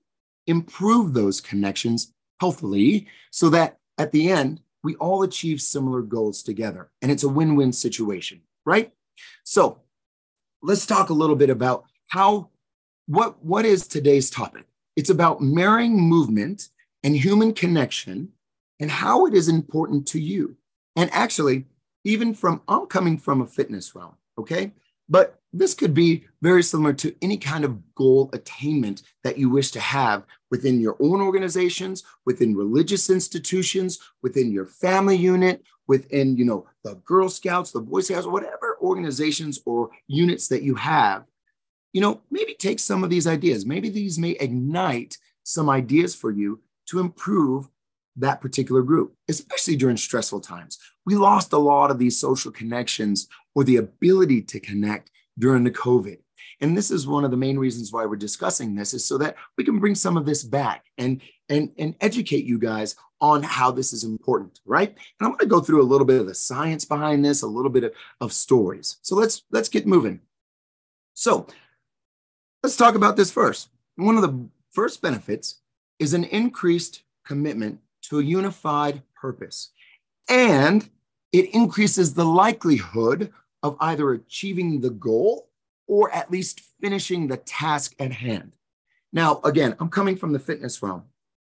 improve 0.47 1.13
those 1.13 1.41
connections 1.41 2.13
healthily 2.41 3.07
so 3.31 3.51
that 3.51 3.79
at 3.99 4.13
the 4.13 4.31
end, 4.31 4.61
we 4.83 4.95
all 4.97 5.23
achieve 5.23 5.61
similar 5.61 6.03
goals 6.03 6.43
together. 6.43 6.91
And 7.03 7.11
it's 7.11 7.25
a 7.25 7.29
win 7.29 7.57
win 7.57 7.73
situation, 7.73 8.43
right? 8.65 8.93
So 9.45 9.81
let's 10.63 10.87
talk 10.87 11.11
a 11.11 11.15
little 11.15 11.37
bit 11.37 11.51
about 11.51 11.85
how, 12.09 12.51
what, 13.07 13.43
what 13.45 13.65
is 13.65 13.87
today's 13.87 14.31
topic? 14.31 14.65
It's 14.97 15.11
about 15.11 15.41
marrying 15.41 15.99
movement 15.99 16.69
and 17.03 17.17
human 17.17 17.53
connection 17.53 18.31
and 18.81 18.91
how 18.91 19.27
it 19.27 19.35
is 19.35 19.49
important 19.49 20.07
to 20.09 20.21
you. 20.21 20.57
And 20.97 21.11
actually, 21.13 21.67
even 22.05 22.35
from, 22.35 22.63
I'm 22.69 22.87
coming 22.87 23.19
from 23.19 23.41
a 23.41 23.47
fitness 23.47 23.95
realm, 23.95 24.15
okay? 24.39 24.73
But 25.09 25.41
this 25.53 25.75
could 25.75 25.95
be 25.95 26.25
very 26.43 26.63
similar 26.63 26.93
to 26.95 27.15
any 27.23 27.37
kind 27.37 27.65
of 27.65 27.95
goal 27.95 28.31
attainment 28.33 29.03
that 29.25 29.39
you 29.39 29.49
wish 29.49 29.71
to 29.73 29.81
have 29.81 30.25
within 30.51 30.81
your 30.81 30.97
own 31.01 31.21
organizations, 31.21 32.03
within 32.25 32.57
religious 32.57 33.09
institutions, 33.09 33.99
within 34.23 34.51
your 34.53 34.67
family 34.67 35.17
unit, 35.17 35.63
within, 35.87 36.37
you 36.37 36.45
know, 36.45 36.67
the 36.85 36.95
Girl 37.05 37.29
Scouts, 37.29 37.71
the 37.71 37.81
Boy 37.81 38.01
Scouts, 38.01 38.27
whatever 38.27 38.77
organizations 38.83 39.61
or 39.65 39.91
units 40.09 40.49
that 40.49 40.63
you 40.63 40.75
have. 40.75 41.25
You 41.97 42.03
know, 42.03 42.21
maybe 42.31 42.53
take 42.53 42.79
some 42.79 43.03
of 43.03 43.09
these 43.09 43.27
ideas. 43.27 43.65
Maybe 43.65 43.89
these 43.89 44.19
may 44.19 44.33
ignite 44.33 45.17
some 45.45 45.71
ideas 45.71 46.15
for 46.15 46.31
you 46.31 46.61
to 46.91 46.99
improve 46.99 47.71
that 48.17 48.43
particular 48.43 48.83
group, 48.83 49.15
especially 49.31 49.77
during 49.77 49.97
stressful 49.97 50.41
times. 50.41 50.79
We 51.07 51.15
lost 51.15 51.55
a 51.55 51.57
lot 51.57 51.91
of 51.91 51.99
these 51.99 52.21
social 52.21 52.53
connections 52.53 53.29
or 53.55 53.65
the 53.65 53.77
ability 53.77 54.43
to 54.43 54.61
connect 54.61 55.11
during 55.39 55.65
the 55.65 55.71
COVID. 55.71 56.19
And 56.61 56.77
this 56.77 56.91
is 56.91 57.07
one 57.07 57.25
of 57.25 57.31
the 57.31 57.39
main 57.39 57.59
reasons 57.59 57.91
why 57.95 58.05
we're 58.05 58.17
discussing 58.17 58.75
this 58.75 58.93
is 58.93 59.03
so 59.07 59.17
that 59.17 59.37
we 59.57 59.65
can 59.65 59.79
bring 59.79 59.95
some 59.95 60.19
of 60.19 60.27
this 60.27 60.45
back 60.45 60.85
and 60.99 61.23
and 61.49 61.73
and 61.79 61.95
educate 62.03 62.45
you 62.45 62.59
guys 62.59 62.95
on 63.23 63.43
how 63.43 63.71
this 63.71 63.95
is 63.95 64.05
important, 64.05 64.61
right? 64.67 64.91
And 64.91 65.27
I'm 65.27 65.31
going 65.31 65.39
to 65.39 65.47
go 65.47 65.61
through 65.61 65.81
a 65.81 65.91
little 65.91 66.07
bit 66.07 66.21
of 66.21 66.27
the 66.27 66.35
science 66.35 66.85
behind 66.85 67.25
this, 67.25 67.41
a 67.41 67.47
little 67.47 67.71
bit 67.71 67.85
of, 67.85 67.93
of 68.21 68.35
stories. 68.35 68.99
So 69.01 69.17
let's 69.17 69.45
let's 69.51 69.71
get 69.71 69.87
moving. 69.87 70.21
So 71.15 71.47
let's 72.63 72.77
talk 72.77 72.95
about 72.95 73.17
this 73.17 73.31
first. 73.31 73.69
One 73.97 74.17
of 74.17 74.23
the 74.23 74.49
first 74.73 75.03
benefits 75.03 75.61
is 75.99 76.15
an 76.15 76.25
increased 76.25 77.03
commitment 77.25 77.81
to 78.03 78.19
a 78.19 78.25
unified 78.25 79.03
purpose. 79.15 79.71
And 80.29 80.89
it 81.33 81.55
increases 81.55 82.15
the 82.15 82.25
likelihood 82.25 83.33
of 83.63 83.77
either 83.81 84.13
achieving 84.13 84.81
the 84.81 84.91
goal 84.91 85.49
or 85.87 86.13
at 86.13 86.31
least 86.31 86.61
finishing 86.81 87.27
the 87.27 87.37
task 87.37 87.95
at 87.99 88.13
hand. 88.13 88.53
Now, 89.13 89.41
again, 89.45 89.77
I'm 89.81 89.89
coming 89.89 90.17
from 90.17 90.33
the 90.33 90.39
fitness 90.39 90.83
realm, 90.83 91.05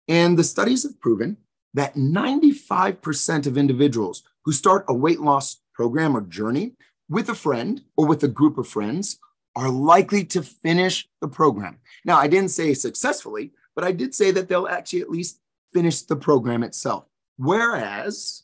and 0.08 0.38
the 0.38 0.44
studies 0.44 0.84
have 0.84 1.00
proven 1.00 1.38
that 1.74 1.96
95% 1.96 3.46
of 3.46 3.58
individuals 3.58 4.24
who 4.44 4.52
start 4.52 4.86
a 4.88 4.94
weight 4.94 5.20
loss 5.20 5.62
program 5.74 6.16
or 6.16 6.22
journey 6.22 6.74
with 7.10 7.30
a 7.30 7.36
friend 7.36 7.84
or 7.96 8.06
with 8.06 8.24
a 8.24 8.28
group 8.28 8.58
of 8.58 8.68
friends 8.68 9.20
are 9.60 9.70
likely 9.70 10.24
to 10.24 10.42
finish 10.42 11.06
the 11.20 11.28
program. 11.28 11.80
Now, 12.06 12.18
I 12.18 12.28
didn't 12.28 12.52
say 12.52 12.74
successfully, 12.74 13.52
but 13.76 13.84
I 13.84 13.92
did 13.92 14.16
say 14.16 14.32
that 14.32 14.48
they'll 14.48 14.70
actually 14.70 15.02
at 15.02 15.10
least 15.10 15.42
finish 15.74 16.02
the 16.04 16.16
program 16.16 16.64
itself. 16.64 17.04
Whereas 17.36 18.44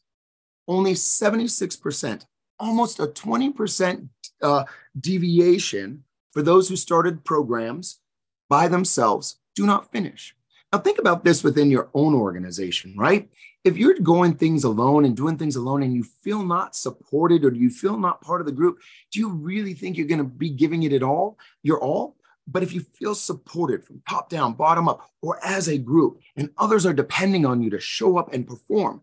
only 0.68 0.92
76%, 0.92 2.26
almost 2.60 3.00
a 3.00 3.08
20% 3.08 4.10
uh, 4.42 4.66
deviation 5.00 6.04
for 6.34 6.42
those 6.42 6.68
who 6.68 6.76
started 6.76 7.24
programs 7.24 8.02
by 8.50 8.68
themselves 8.68 9.40
do 9.56 9.66
not 9.66 9.94
finish. 9.94 10.36
Now, 10.74 10.80
think 10.80 11.00
about 11.00 11.24
this 11.24 11.46
within 11.46 11.72
your 11.72 11.90
own 11.94 12.14
organization, 12.14 12.94
right? 12.98 13.30
If 13.66 13.78
you're 13.78 13.96
going 13.96 14.36
things 14.36 14.64
alone 14.64 15.06
and 15.06 15.18
doing 15.18 15.38
things 15.38 15.56
alone 15.56 15.82
and 15.82 15.94
you 15.94 16.04
feel 16.04 16.44
not 16.44 16.76
supported 16.76 17.44
or 17.44 17.52
you 17.52 17.72
feel 17.72 17.98
not 17.98 18.22
part 18.22 18.40
of 18.40 18.46
the 18.46 18.54
group, 18.54 18.78
do 19.12 19.20
you 19.20 19.30
really 19.30 19.74
think 19.74 19.98
you're 19.98 20.06
going 20.06 20.20
to 20.20 20.24
be 20.24 20.52
giving 20.52 20.84
it 20.84 20.94
at 20.94 21.02
all? 21.02 21.40
Your 21.64 21.82
all? 21.82 22.16
But 22.48 22.62
if 22.62 22.74
you 22.74 22.82
feel 22.82 23.16
supported 23.16 23.84
from 23.84 24.04
top 24.08 24.30
down, 24.30 24.54
bottom 24.54 24.88
up, 24.88 25.10
or 25.24 25.44
as 25.44 25.68
a 25.68 25.80
group, 25.80 26.20
and 26.36 26.52
others 26.60 26.86
are 26.86 26.94
depending 26.94 27.44
on 27.44 27.64
you 27.64 27.72
to 27.72 27.80
show 27.80 28.20
up 28.20 28.32
and 28.32 28.48
perform, 28.48 29.02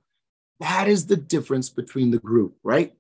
that 0.61 0.87
is 0.87 1.07
the 1.07 1.17
difference 1.17 1.69
between 1.69 2.13
the 2.13 2.21
group, 2.21 2.57
right? 2.63 2.93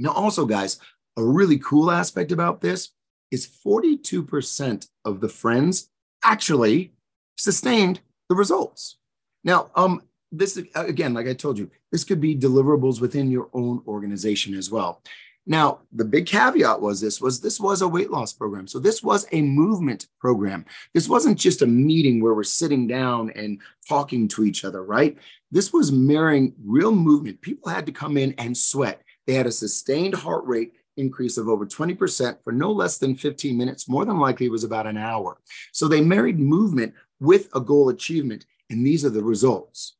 Now, 0.00 0.10
also, 0.10 0.46
guys, 0.46 0.80
a 1.16 1.22
really 1.22 1.58
cool 1.58 1.92
aspect 1.92 2.32
about 2.32 2.60
this 2.60 2.90
is 3.30 3.46
42% 3.46 4.88
of 5.04 5.20
the 5.20 5.28
friends 5.28 5.90
actually 6.24 6.92
sustained 7.36 8.00
the 8.28 8.34
results. 8.34 8.96
Now, 9.44 9.70
um, 9.76 10.02
this 10.30 10.58
again, 10.74 11.14
like 11.14 11.26
I 11.26 11.34
told 11.34 11.58
you, 11.58 11.70
this 11.90 12.04
could 12.04 12.20
be 12.20 12.36
deliverables 12.36 13.00
within 13.00 13.30
your 13.30 13.48
own 13.52 13.82
organization 13.86 14.54
as 14.54 14.70
well. 14.70 15.02
Now, 15.50 15.80
the 15.92 16.04
big 16.04 16.26
caveat 16.26 16.78
was 16.78 17.00
this 17.00 17.22
was 17.22 17.40
this 17.40 17.58
was 17.58 17.80
a 17.80 17.88
weight 17.88 18.10
loss 18.10 18.34
program. 18.34 18.66
So 18.66 18.78
this 18.78 19.02
was 19.02 19.26
a 19.32 19.40
movement 19.40 20.06
program. 20.20 20.66
This 20.92 21.08
wasn't 21.08 21.38
just 21.38 21.62
a 21.62 21.66
meeting 21.66 22.22
where 22.22 22.34
we're 22.34 22.42
sitting 22.42 22.86
down 22.86 23.30
and 23.30 23.58
talking 23.88 24.28
to 24.28 24.44
each 24.44 24.66
other, 24.66 24.84
right? 24.84 25.16
This 25.50 25.72
was 25.72 25.90
mirroring 25.90 26.52
real 26.62 26.92
movement. 26.92 27.40
People 27.40 27.70
had 27.70 27.86
to 27.86 27.92
come 27.92 28.18
in 28.18 28.34
and 28.36 28.54
sweat. 28.54 29.00
They 29.26 29.32
had 29.32 29.46
a 29.46 29.52
sustained 29.52 30.14
heart 30.14 30.44
rate 30.44 30.74
increase 30.98 31.38
of 31.38 31.48
over 31.48 31.64
20% 31.64 32.42
for 32.44 32.52
no 32.52 32.70
less 32.70 32.98
than 32.98 33.14
15 33.14 33.56
minutes. 33.56 33.88
More 33.88 34.04
than 34.04 34.18
likely, 34.18 34.46
it 34.46 34.52
was 34.52 34.64
about 34.64 34.86
an 34.86 34.98
hour. 34.98 35.38
So 35.72 35.88
they 35.88 36.02
married 36.02 36.38
movement 36.38 36.92
with 37.20 37.48
a 37.54 37.60
goal 37.60 37.88
achievement, 37.88 38.44
and 38.68 38.86
these 38.86 39.04
are 39.04 39.10
the 39.10 39.22
results. 39.22 39.94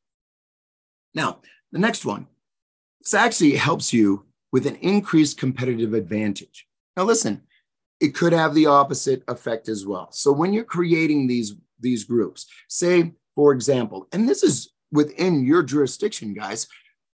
Now, 1.14 1.40
the 1.72 1.78
next 1.78 2.04
one. 2.04 2.26
This 3.00 3.14
actually 3.14 3.56
helps 3.56 3.92
you 3.92 4.26
with 4.52 4.66
an 4.66 4.76
increased 4.76 5.38
competitive 5.38 5.94
advantage. 5.94 6.66
Now, 6.96 7.04
listen, 7.04 7.42
it 8.00 8.14
could 8.14 8.32
have 8.32 8.54
the 8.54 8.66
opposite 8.66 9.22
effect 9.28 9.68
as 9.68 9.86
well. 9.86 10.08
So 10.12 10.32
when 10.32 10.52
you're 10.52 10.64
creating 10.64 11.26
these, 11.26 11.54
these 11.80 12.04
groups, 12.04 12.46
say, 12.68 13.12
for 13.34 13.52
example, 13.52 14.08
and 14.12 14.28
this 14.28 14.42
is 14.42 14.70
within 14.90 15.44
your 15.44 15.62
jurisdiction, 15.62 16.34
guys, 16.34 16.66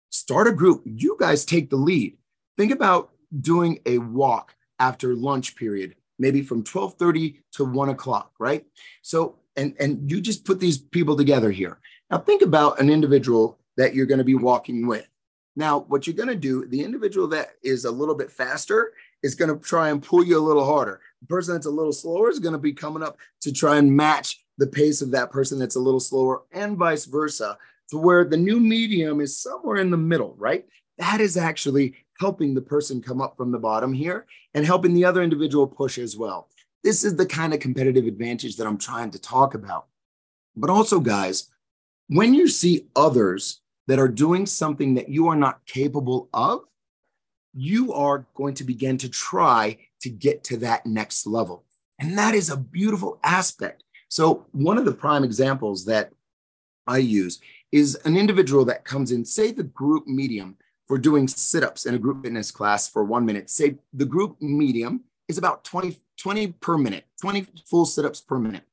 start 0.10 0.48
a 0.48 0.53
group. 0.53 0.81
You 0.86 1.15
guys 1.19 1.46
take 1.46 1.69
the 1.69 1.75
lead. 1.75 2.17
Think 2.58 2.72
about 2.72 3.12
doing 3.39 3.79
a 3.86 4.00
walk 4.00 4.55
after 4.79 5.15
lunch 5.15 5.55
period, 5.55 5.96
maybe 6.17 6.41
from 6.41 6.60
1230 6.60 7.41
to 7.53 7.65
one 7.65 7.89
o'clock, 7.89 8.31
right? 8.39 8.65
So, 9.01 9.38
and, 9.55 9.75
and 9.79 10.10
you 10.10 10.22
just 10.22 10.46
put 10.46 10.60
these 10.60 10.77
people 10.77 11.15
together 11.15 11.51
here. 11.51 11.79
Now 12.10 12.17
think 12.17 12.41
about 12.41 12.79
an 12.79 12.89
individual 12.89 13.58
that 13.79 13.95
you're 13.95 14.05
going 14.05 14.19
to 14.19 14.25
be 14.25 14.36
walking 14.36 14.86
with. 14.86 15.07
Now, 15.55 15.79
what 15.79 16.05
you're 16.05 16.15
going 16.15 16.29
to 16.29 16.36
do, 16.36 16.65
the 16.67 16.83
individual 16.83 17.27
that 17.29 17.51
is 17.63 17.86
a 17.86 17.91
little 17.91 18.13
bit 18.13 18.29
faster 18.29 18.91
is 19.24 19.36
going 19.36 19.50
to 19.50 19.65
try 19.65 19.89
and 19.89 20.03
pull 20.03 20.24
you 20.24 20.38
a 20.38 20.48
little 20.48 20.65
harder. 20.65 21.00
The 21.21 21.27
person 21.27 21.53
that's 21.53 21.65
a 21.65 21.71
little 21.71 21.93
slower 21.93 22.29
is 22.29 22.39
going 22.39 22.53
to 22.53 22.59
be 22.59 22.74
coming 22.74 23.01
up 23.01 23.17
to 23.41 23.53
try 23.53 23.77
and 23.77 23.95
match 23.95 24.43
the 24.57 24.67
pace 24.67 25.01
of 25.01 25.12
that 25.12 25.31
person 25.31 25.57
that's 25.57 25.77
a 25.77 25.79
little 25.79 26.01
slower, 26.01 26.43
and 26.51 26.77
vice 26.77 27.05
versa, 27.05 27.57
to 27.89 27.98
where 27.98 28.25
the 28.25 28.38
new 28.38 28.59
medium 28.59 29.21
is 29.21 29.41
somewhere 29.41 29.77
in 29.77 29.89
the 29.89 29.98
middle, 29.98 30.36
right? 30.38 30.65
That 30.98 31.21
is 31.21 31.38
actually 31.38 31.95
helping 32.19 32.53
the 32.53 32.62
person 32.62 33.01
come 33.01 33.21
up 33.21 33.38
from 33.38 33.53
the 33.53 33.57
bottom 33.57 33.93
here 33.93 34.25
and 34.53 34.65
helping 34.65 34.93
the 34.93 35.05
other 35.05 35.24
individual 35.24 35.65
push 35.65 35.98
as 35.98 36.17
well. 36.17 36.50
This 36.83 37.05
is 37.05 37.15
the 37.15 37.25
kind 37.25 37.53
of 37.53 37.62
competitive 37.62 38.05
advantage 38.05 38.57
that 38.57 38.67
I'm 38.67 38.77
trying 38.77 39.12
to 39.12 39.19
talk 39.19 39.53
about. 39.53 39.88
But 40.57 40.69
also, 40.69 41.00
guys, 41.00 41.48
when 42.07 42.33
you 42.33 42.48
see 42.48 42.88
others 42.95 43.62
that 43.89 43.98
are 43.98 44.08
doing 44.08 44.46
something 44.46 44.93
that 44.93 45.10
you 45.10 45.27
are 45.29 45.36
not 45.36 45.65
capable 45.65 46.29
of, 46.31 46.62
you 47.55 47.91
are 47.91 48.27
going 48.36 48.53
to 48.53 48.63
begin 48.63 49.00
to 49.00 49.10
try 49.10 49.75
to 50.00 50.10
get 50.10 50.43
to 50.43 50.58
that 50.58 50.86
next 50.86 51.25
level. 51.25 51.65
And 52.00 52.15
that 52.15 52.36
is 52.36 52.51
a 52.51 52.55
beautiful 52.55 53.19
aspect. 53.24 53.84
So, 54.08 54.46
one 54.51 54.77
of 54.77 54.86
the 54.86 54.91
prime 54.91 55.24
examples 55.24 55.86
that 55.86 56.12
I 56.86 57.00
use 57.00 57.39
is 57.72 57.96
an 58.05 58.15
individual 58.15 58.63
that 58.65 58.86
comes 58.86 59.12
in, 59.12 59.25
say, 59.25 59.51
the 59.51 59.63
group 59.63 60.05
medium 60.05 60.58
for 60.88 61.00
doing 61.00 61.27
sit 61.27 61.63
ups 61.63 61.88
in 61.88 61.96
a 61.96 62.00
group 62.00 62.24
fitness 62.24 62.51
class 62.51 62.88
for 62.88 63.03
one 63.03 63.25
minute. 63.25 63.50
Say 63.50 63.77
the 63.93 64.05
group 64.05 64.39
medium 64.39 65.03
is 65.27 65.39
about 65.39 65.63
20, 65.63 65.98
20 66.19 66.48
per 66.62 66.77
minute, 66.77 67.05
20 67.22 67.48
full 67.67 67.88
sit 67.88 68.05
ups 68.05 68.22
per 68.22 68.38
minute. 68.38 68.65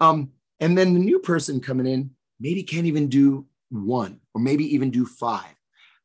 Um, 0.00 0.30
and 0.60 0.78
then 0.78 0.94
the 0.94 1.00
new 1.00 1.18
person 1.18 1.60
coming 1.60 1.86
in 1.86 2.12
maybe 2.40 2.62
can't 2.62 2.86
even 2.86 3.08
do 3.08 3.44
one 3.72 4.20
or 4.34 4.40
maybe 4.40 4.64
even 4.74 4.90
do 4.90 5.06
five. 5.06 5.54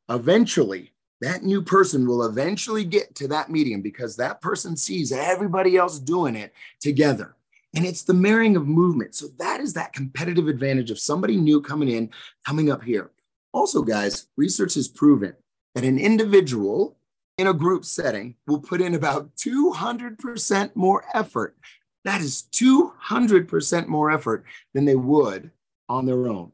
Eventually, 0.10 0.94
that 1.22 1.44
new 1.44 1.62
person 1.62 2.08
will 2.08 2.24
eventually 2.24 2.84
get 2.84 3.16
to 3.16 3.28
that 3.30 3.50
medium 3.50 3.82
because 3.82 4.16
that 4.16 4.42
person 4.42 4.78
sees 4.78 5.12
everybody 5.12 5.76
else 5.76 6.00
doing 6.00 6.36
it 6.36 6.54
together. 6.80 7.36
And 7.76 7.86
it's 7.86 8.04
the 8.04 8.14
marrying 8.14 8.56
of 8.56 8.68
movement. 8.68 9.16
So 9.16 9.28
that 9.40 9.60
is 9.60 9.74
that 9.74 9.94
competitive 9.94 10.48
advantage 10.48 10.92
of 10.92 11.00
somebody 11.00 11.36
new 11.38 11.62
coming 11.62 11.90
in, 11.90 12.10
coming 12.46 12.72
up 12.72 12.84
here. 12.84 13.12
Also, 13.52 13.82
guys, 13.82 14.28
research 14.38 14.76
has 14.76 14.88
proven 14.88 15.34
that 15.76 15.84
an 15.84 16.00
individual 16.00 16.98
in 17.38 17.48
a 17.48 17.54
group 17.54 17.86
setting 17.86 18.36
will 18.48 18.60
put 18.60 18.82
in 18.82 18.96
about 18.96 19.36
200% 19.36 20.76
more 20.76 21.04
effort. 21.14 21.56
That 22.04 22.22
is 22.22 22.48
200% 22.52 23.88
more 23.88 24.12
effort 24.12 24.46
than 24.74 24.86
they 24.86 24.96
would 24.96 25.52
on 25.90 26.06
their 26.06 26.28
own 26.28 26.52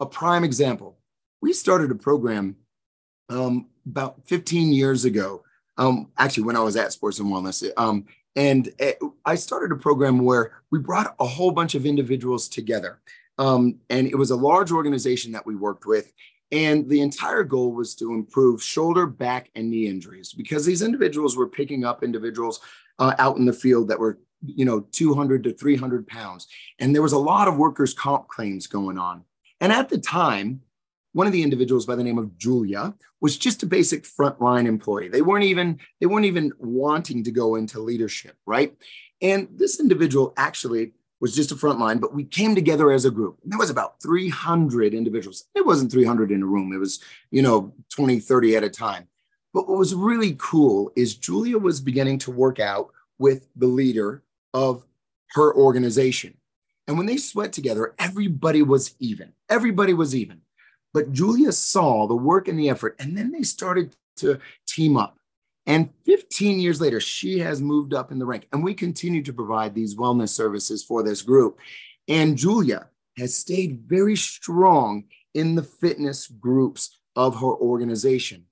a 0.00 0.06
prime 0.06 0.44
example. 0.44 0.98
We 1.40 1.52
started 1.52 1.90
a 1.90 1.94
program 1.94 2.56
um, 3.28 3.68
about 3.86 4.26
15 4.26 4.72
years 4.72 5.04
ago, 5.04 5.44
um, 5.78 6.10
actually, 6.18 6.44
when 6.44 6.56
I 6.56 6.60
was 6.60 6.76
at 6.76 6.92
Sports 6.92 7.18
and 7.20 7.30
Wellness. 7.30 7.70
Um, 7.76 8.06
and 8.36 8.72
I 9.24 9.34
started 9.34 9.72
a 9.72 9.80
program 9.80 10.24
where 10.24 10.52
we 10.70 10.78
brought 10.78 11.14
a 11.18 11.26
whole 11.26 11.50
bunch 11.50 11.74
of 11.74 11.84
individuals 11.84 12.48
together. 12.48 13.00
Um, 13.38 13.80
and 13.88 14.06
it 14.06 14.16
was 14.16 14.30
a 14.30 14.36
large 14.36 14.70
organization 14.70 15.32
that 15.32 15.46
we 15.46 15.56
worked 15.56 15.86
with. 15.86 16.12
And 16.52 16.88
the 16.88 17.00
entire 17.00 17.44
goal 17.44 17.72
was 17.72 17.94
to 17.96 18.12
improve 18.12 18.62
shoulder, 18.62 19.06
back, 19.06 19.50
and 19.54 19.70
knee 19.70 19.86
injuries 19.86 20.32
because 20.32 20.66
these 20.66 20.82
individuals 20.82 21.36
were 21.36 21.48
picking 21.48 21.84
up 21.84 22.02
individuals 22.02 22.60
uh, 22.98 23.14
out 23.18 23.36
in 23.36 23.44
the 23.44 23.52
field 23.52 23.88
that 23.88 23.98
were, 23.98 24.18
you 24.44 24.64
know, 24.64 24.80
200 24.92 25.44
to 25.44 25.52
300 25.52 26.06
pounds. 26.06 26.48
And 26.78 26.94
there 26.94 27.02
was 27.02 27.12
a 27.12 27.18
lot 27.18 27.48
of 27.48 27.56
workers' 27.56 27.94
comp 27.94 28.28
claims 28.28 28.66
going 28.66 28.98
on. 28.98 29.24
And 29.60 29.72
at 29.72 29.88
the 29.88 29.98
time, 29.98 30.62
one 31.12 31.26
of 31.26 31.32
the 31.32 31.42
individuals 31.42 31.86
by 31.86 31.96
the 31.96 32.04
name 32.04 32.18
of 32.18 32.36
Julia 32.38 32.94
was 33.20 33.36
just 33.36 33.62
a 33.62 33.66
basic 33.66 34.04
frontline 34.04 34.66
employee. 34.66 35.08
They 35.08 35.22
weren't 35.22 35.44
even 35.44 35.80
they 36.00 36.06
weren't 36.06 36.26
even 36.26 36.52
wanting 36.58 37.24
to 37.24 37.30
go 37.30 37.56
into 37.56 37.80
leadership, 37.80 38.36
right? 38.46 38.74
And 39.20 39.48
this 39.54 39.80
individual 39.80 40.32
actually 40.36 40.92
was 41.20 41.34
just 41.34 41.52
a 41.52 41.54
frontline, 41.54 42.00
but 42.00 42.14
we 42.14 42.24
came 42.24 42.54
together 42.54 42.90
as 42.90 43.04
a 43.04 43.10
group. 43.10 43.38
And 43.42 43.52
there 43.52 43.58
was 43.58 43.68
about 43.68 44.00
300 44.02 44.94
individuals. 44.94 45.44
It 45.54 45.66
wasn't 45.66 45.92
300 45.92 46.32
in 46.32 46.42
a 46.42 46.46
room. 46.46 46.72
It 46.72 46.78
was, 46.78 47.00
you 47.30 47.42
know, 47.42 47.74
20, 47.90 48.20
30 48.20 48.56
at 48.56 48.64
a 48.64 48.70
time. 48.70 49.06
But 49.52 49.68
what 49.68 49.78
was 49.78 49.94
really 49.94 50.36
cool 50.38 50.90
is 50.96 51.14
Julia 51.14 51.58
was 51.58 51.80
beginning 51.80 52.18
to 52.20 52.30
work 52.30 52.58
out 52.58 52.90
with 53.18 53.48
the 53.54 53.66
leader 53.66 54.22
of 54.54 54.86
her 55.32 55.54
organization. 55.54 56.34
And 56.86 56.96
when 56.96 57.06
they 57.06 57.16
sweat 57.16 57.52
together, 57.52 57.94
everybody 57.98 58.62
was 58.62 58.94
even. 58.98 59.32
Everybody 59.48 59.94
was 59.94 60.14
even. 60.14 60.40
But 60.92 61.12
Julia 61.12 61.52
saw 61.52 62.06
the 62.06 62.16
work 62.16 62.48
and 62.48 62.58
the 62.58 62.68
effort, 62.68 62.96
and 62.98 63.16
then 63.16 63.30
they 63.30 63.42
started 63.42 63.94
to 64.16 64.40
team 64.66 64.96
up. 64.96 65.18
And 65.66 65.90
15 66.04 66.58
years 66.58 66.80
later, 66.80 67.00
she 67.00 67.38
has 67.38 67.62
moved 67.62 67.94
up 67.94 68.10
in 68.10 68.18
the 68.18 68.26
rank, 68.26 68.48
and 68.52 68.64
we 68.64 68.74
continue 68.74 69.22
to 69.22 69.32
provide 69.32 69.74
these 69.74 69.94
wellness 69.94 70.30
services 70.30 70.82
for 70.82 71.02
this 71.02 71.22
group. 71.22 71.60
And 72.08 72.36
Julia 72.36 72.88
has 73.18 73.36
stayed 73.36 73.84
very 73.86 74.16
strong 74.16 75.04
in 75.34 75.54
the 75.54 75.62
fitness 75.62 76.26
groups 76.26 76.98
of 77.14 77.36
her 77.40 77.54
organization. 77.54 78.46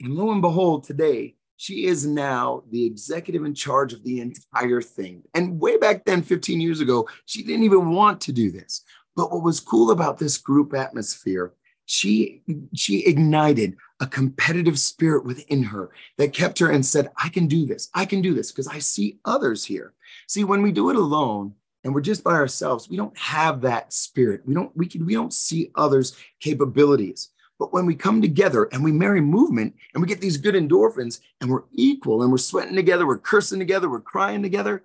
And 0.00 0.14
lo 0.14 0.32
and 0.32 0.42
behold, 0.42 0.84
today, 0.84 1.36
she 1.56 1.86
is 1.86 2.06
now 2.06 2.62
the 2.70 2.84
executive 2.84 3.44
in 3.44 3.54
charge 3.54 3.92
of 3.92 4.02
the 4.04 4.20
entire 4.20 4.82
thing. 4.82 5.22
And 5.34 5.60
way 5.60 5.76
back 5.76 6.04
then, 6.04 6.22
15 6.22 6.60
years 6.60 6.80
ago, 6.80 7.08
she 7.24 7.42
didn't 7.42 7.64
even 7.64 7.90
want 7.90 8.20
to 8.22 8.32
do 8.32 8.50
this. 8.50 8.82
But 9.14 9.32
what 9.32 9.42
was 9.42 9.60
cool 9.60 9.90
about 9.90 10.18
this 10.18 10.36
group 10.36 10.74
atmosphere, 10.74 11.54
she, 11.86 12.42
she 12.74 13.06
ignited 13.06 13.76
a 14.00 14.06
competitive 14.06 14.78
spirit 14.78 15.24
within 15.24 15.62
her 15.62 15.90
that 16.18 16.34
kept 16.34 16.58
her 16.58 16.70
and 16.70 16.84
said, 16.84 17.10
I 17.16 17.30
can 17.30 17.46
do 17.46 17.64
this. 17.64 17.88
I 17.94 18.04
can 18.04 18.20
do 18.20 18.34
this 18.34 18.52
because 18.52 18.68
I 18.68 18.78
see 18.78 19.18
others 19.24 19.64
here. 19.64 19.94
See, 20.28 20.44
when 20.44 20.60
we 20.60 20.72
do 20.72 20.90
it 20.90 20.96
alone, 20.96 21.54
and 21.86 21.94
we're 21.94 22.00
just 22.00 22.24
by 22.24 22.32
ourselves, 22.32 22.90
we 22.90 22.96
don't 22.96 23.16
have 23.16 23.60
that 23.60 23.92
spirit. 23.92 24.42
We 24.44 24.54
don't 24.54 24.76
we 24.76 24.86
can 24.86 25.06
we 25.06 25.14
don't 25.14 25.32
see 25.32 25.70
others' 25.76 26.16
capabilities. 26.40 27.28
But 27.58 27.72
when 27.72 27.86
we 27.86 27.94
come 27.94 28.20
together 28.20 28.64
and 28.72 28.84
we 28.84 28.92
marry 28.92 29.20
movement 29.20 29.74
and 29.94 30.02
we 30.02 30.08
get 30.08 30.20
these 30.20 30.36
good 30.36 30.54
endorphins 30.54 31.20
and 31.40 31.50
we're 31.50 31.64
equal 31.72 32.22
and 32.22 32.30
we're 32.30 32.38
sweating 32.38 32.76
together, 32.76 33.06
we're 33.06 33.18
cursing 33.18 33.58
together, 33.58 33.88
we're 33.88 34.00
crying 34.00 34.42
together, 34.42 34.82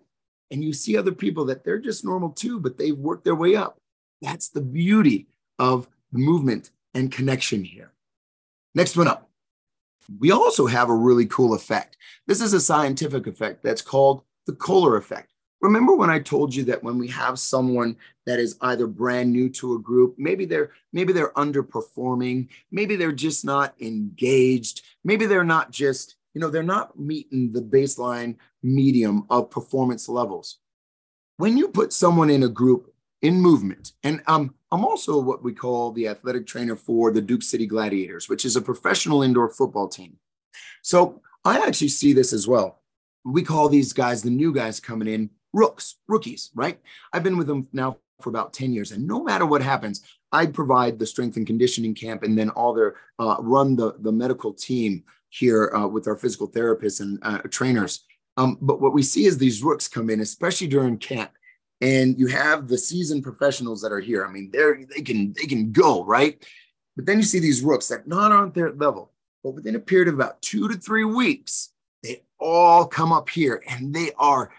and 0.52 0.64
you 0.64 0.74
see 0.74 0.98
other 0.98 1.12
people 1.12 1.46
that 1.46 1.64
they're 1.64 1.80
just 1.80 2.06
normal 2.06 2.30
too, 2.30 2.60
but 2.60 2.78
they've 2.78 2.98
worked 2.98 3.26
their 3.26 3.36
way 3.36 3.56
up. 3.56 3.78
That's 4.22 4.50
the 4.50 4.62
beauty 4.62 5.28
of 5.60 5.88
the 6.12 6.20
movement 6.20 6.72
and 6.94 7.12
connection 7.12 7.64
here. 7.64 7.94
Next 8.76 8.96
one 8.96 9.08
up. 9.08 9.30
We 10.20 10.32
also 10.32 10.68
have 10.68 10.90
a 10.90 10.96
really 10.96 11.26
cool 11.26 11.54
effect. 11.54 11.98
This 12.28 12.42
is 12.42 12.54
a 12.54 12.60
scientific 12.60 13.28
effect 13.28 13.64
that's 13.64 13.82
called 13.82 14.24
the 14.46 14.54
Kohler 14.54 14.98
effect. 14.98 15.31
Remember 15.62 15.96
when 15.96 16.10
I 16.10 16.20
told 16.20 16.56
you 16.56 16.64
that 16.66 16.84
when 16.84 16.98
we 16.98 17.08
have 17.10 17.38
someone 17.38 17.96
that 18.26 18.40
is 18.40 18.58
either 18.62 18.88
brand 18.88 19.32
new 19.32 19.48
to 19.50 19.76
a 19.76 19.80
group, 19.80 20.16
maybe 20.18 20.46
they're 20.46 20.72
maybe 20.92 21.14
they're 21.14 21.34
underperforming, 21.34 22.50
maybe 22.72 22.96
they're 22.96 23.12
just 23.12 23.46
not 23.46 23.80
engaged, 23.80 24.82
maybe 25.04 25.28
they're 25.28 25.44
not 25.44 25.72
just, 25.72 26.16
you 26.34 26.42
know, 26.42 26.50
they're 26.50 26.64
not 26.64 27.00
meeting 27.00 27.52
the 27.52 27.62
baseline 27.62 28.38
medium 28.64 29.26
of 29.30 29.52
performance 29.52 30.10
levels. 30.10 30.58
When 31.38 31.58
you 31.58 31.68
put 31.68 31.94
someone 31.94 32.30
in 32.32 32.44
a 32.44 32.50
group 32.50 32.94
in 33.22 33.40
movement, 33.40 33.94
and 34.04 34.22
um, 34.26 34.56
I'm 34.72 34.84
also 34.84 35.20
what 35.20 35.44
we 35.44 35.54
call 35.54 35.92
the 35.92 36.08
athletic 36.08 36.48
trainer 36.48 36.76
for 36.76 37.12
the 37.12 37.22
Duke 37.22 37.44
City 37.44 37.68
Gladiators, 37.68 38.30
which 38.30 38.46
is 38.46 38.56
a 38.56 38.62
professional 38.62 39.22
indoor 39.22 39.50
football 39.50 39.88
team. 39.88 40.18
So 40.82 41.22
I 41.46 41.60
actually 41.60 41.90
see 41.90 42.14
this 42.14 42.34
as 42.34 42.48
well. 42.48 42.82
We 43.24 43.44
call 43.44 43.70
these 43.70 43.94
guys 43.94 44.24
the 44.24 44.32
new 44.32 44.52
guys 44.52 44.80
coming 44.80 45.08
in 45.08 45.30
rooks, 45.54 45.98
rookies, 46.08 46.52
right? 46.56 46.80
I've 47.14 47.24
been 47.24 47.38
with 47.38 47.48
them 47.48 47.68
now 47.74 47.98
for 48.22 48.30
about 48.30 48.54
10 48.54 48.74
years. 48.74 48.92
And 48.92 49.08
no 49.08 49.24
matter 49.24 49.46
what 49.46 49.62
happens, 49.62 50.04
I 50.32 50.46
provide 50.46 50.98
the 50.98 51.06
strength 51.06 51.38
and 51.38 51.46
conditioning 51.46 51.94
camp 51.94 52.24
and 52.24 52.38
then 52.38 52.50
all 52.52 52.74
their 52.74 52.96
uh, 53.20 53.38
run 53.40 53.76
the, 53.76 53.96
the 54.00 54.12
medical 54.12 54.54
team 54.54 55.04
here 55.30 55.74
uh, 55.76 55.88
with 55.88 56.08
our 56.08 56.16
physical 56.16 56.50
therapists 56.50 57.02
and 57.02 57.20
uh, 57.22 57.40
trainers. 57.50 58.06
Um, 58.38 58.58
but 58.62 58.82
what 58.82 58.94
we 58.94 59.04
see 59.04 59.26
is 59.26 59.38
these 59.38 59.64
rooks 59.64 59.88
come 59.88 60.10
in, 60.10 60.22
especially 60.22 60.68
during 60.68 60.98
camp. 60.98 61.32
And 61.82 62.18
you 62.20 62.28
have 62.28 62.68
the 62.68 62.78
seasoned 62.78 63.24
professionals 63.24 63.82
that 63.82 63.92
are 63.92 64.00
here. 64.00 64.26
I 64.26 64.32
mean, 64.32 64.52
they're 64.54 64.86
they 64.86 65.02
can 65.02 65.34
they 65.34 65.48
can 65.48 65.72
go, 65.72 66.06
right? 66.06 66.44
But 66.96 67.08
then 67.08 67.18
you 67.18 67.24
see 67.24 67.40
these 67.40 67.64
rooks 67.64 67.88
that 67.88 68.08
not 68.08 68.32
aren't 68.32 68.54
their 68.54 68.72
level. 68.72 69.12
But 69.44 69.56
within 69.56 69.76
a 69.76 69.80
period 69.80 70.08
of 70.08 70.14
about 70.14 70.42
two 70.44 70.68
to 70.68 70.76
three 70.76 71.06
weeks, 71.06 71.74
they 72.04 72.22
all 72.40 72.86
come 72.86 73.12
up 73.12 73.30
here 73.30 73.64
and 73.68 73.94
they 73.94 74.12
are 74.20 74.52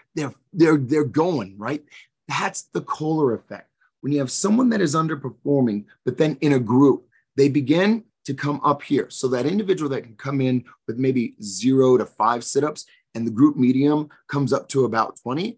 they're 0.53 0.77
they're 0.77 1.05
going 1.05 1.57
right? 1.57 1.83
That's 2.27 2.63
the 2.73 2.81
kohler 2.81 3.33
effect. 3.33 3.69
When 4.01 4.13
you 4.13 4.19
have 4.19 4.31
someone 4.31 4.69
that 4.69 4.81
is 4.81 4.95
underperforming 4.95 5.85
but 6.05 6.17
then 6.17 6.37
in 6.41 6.53
a 6.53 6.59
group 6.59 7.07
they 7.35 7.49
begin 7.49 8.03
to 8.25 8.33
come 8.33 8.61
up 8.63 8.81
here. 8.81 9.09
So 9.09 9.27
that 9.29 9.45
individual 9.45 9.89
that 9.89 10.03
can 10.03 10.15
come 10.15 10.39
in 10.39 10.63
with 10.87 10.97
maybe 10.97 11.35
zero 11.41 11.97
to 11.97 12.05
five 12.05 12.43
sit-ups 12.43 12.85
and 13.15 13.27
the 13.27 13.31
group 13.31 13.57
medium 13.57 14.09
comes 14.27 14.53
up 14.53 14.69
to 14.69 14.85
about 14.85 15.19
20 15.21 15.57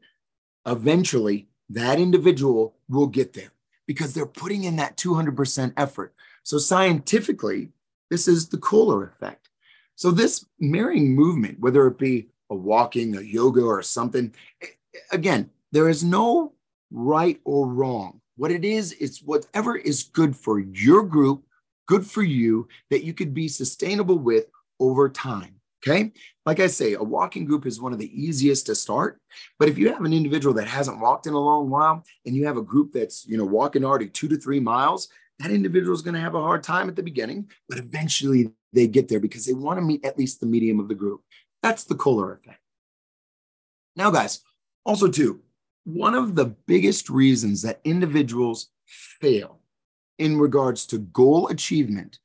eventually 0.66 1.48
that 1.70 2.00
individual 2.00 2.76
will 2.90 3.08
get 3.08 3.34
there 3.34 3.52
because 3.88 4.14
they're 4.14 4.26
putting 4.26 4.64
in 4.64 4.78
that 4.78 4.98
200% 4.98 5.74
effort. 5.78 6.14
So 6.44 6.58
scientifically 6.58 7.70
this 8.10 8.28
is 8.28 8.50
the 8.50 8.58
kohler 8.58 9.04
effect. 9.04 9.50
So 9.96 10.12
this 10.12 10.46
marrying 10.60 11.16
movement, 11.16 11.60
whether 11.60 11.88
it 11.88 11.98
be 11.98 12.28
a 12.50 12.56
walking, 12.56 13.16
a 13.16 13.22
yoga, 13.22 13.62
or 13.62 13.82
something, 13.82 14.34
again, 15.12 15.50
there 15.72 15.90
is 15.90 16.04
no 16.04 16.54
right 16.92 17.40
or 17.44 17.68
wrong. 17.68 18.22
What 18.38 18.52
it 18.52 18.66
is, 18.66 18.94
it's 19.00 19.22
whatever 19.22 19.76
is 19.76 20.04
good 20.04 20.36
for 20.36 20.60
your 20.60 21.04
group, 21.04 21.44
good 21.88 22.06
for 22.06 22.24
you, 22.24 22.68
that 22.90 23.04
you 23.04 23.14
could 23.14 23.34
be 23.34 23.48
sustainable 23.48 24.18
with 24.18 24.46
over 24.80 25.10
time. 25.10 25.56
Okay. 25.86 26.12
Like 26.46 26.60
I 26.60 26.68
say, 26.68 26.94
a 26.94 27.04
walking 27.04 27.46
group 27.46 27.66
is 27.66 27.80
one 27.80 27.94
of 27.94 28.00
the 28.00 28.24
easiest 28.24 28.66
to 28.66 28.76
start. 28.76 29.22
But 29.60 29.70
if 29.70 29.78
you 29.78 29.92
have 29.94 30.04
an 30.04 30.14
individual 30.14 30.56
that 30.56 30.68
hasn't 30.68 31.00
walked 31.00 31.28
in 31.28 31.34
a 31.34 31.40
long 31.40 31.70
while 31.70 32.04
and 32.26 32.36
you 32.36 32.48
have 32.48 32.58
a 32.58 32.64
group 32.64 32.92
that's, 32.92 33.26
you 33.28 33.38
know, 33.38 33.46
walking 33.46 33.86
already 33.86 34.08
two 34.08 34.28
to 34.30 34.38
three 34.38 34.60
miles, 34.60 35.10
that 35.40 35.52
individual 35.52 35.94
is 35.94 36.02
going 36.02 36.16
to 36.16 36.20
have 36.20 36.34
a 36.34 36.42
hard 36.42 36.64
time 36.64 36.90
at 36.90 36.96
the 36.96 37.04
beginning, 37.04 37.50
but 37.70 37.78
eventually 37.78 38.52
they 38.74 38.88
get 38.88 39.08
there 39.08 39.20
because 39.20 39.46
they 39.46 39.54
want 39.54 39.78
to 39.78 39.86
meet 39.86 40.04
at 40.04 40.18
least 40.18 40.40
the 40.40 40.46
medium 40.48 40.80
of 40.80 40.88
the 40.88 40.96
group. 40.96 41.22
That's 41.62 41.84
the 41.84 41.96
Kohler 41.96 42.34
effect. 42.34 42.60
Now, 43.96 44.12
guys, 44.12 44.42
also, 44.86 45.08
too, 45.08 45.42
one 45.84 46.16
of 46.16 46.36
the 46.36 46.46
biggest 46.46 47.10
reasons 47.10 47.62
that 47.62 47.82
individuals 47.84 48.70
fail 48.86 49.60
in 50.18 50.38
regards 50.38 50.86
to 50.88 51.00
goal 51.00 51.48
achievement 51.50 52.20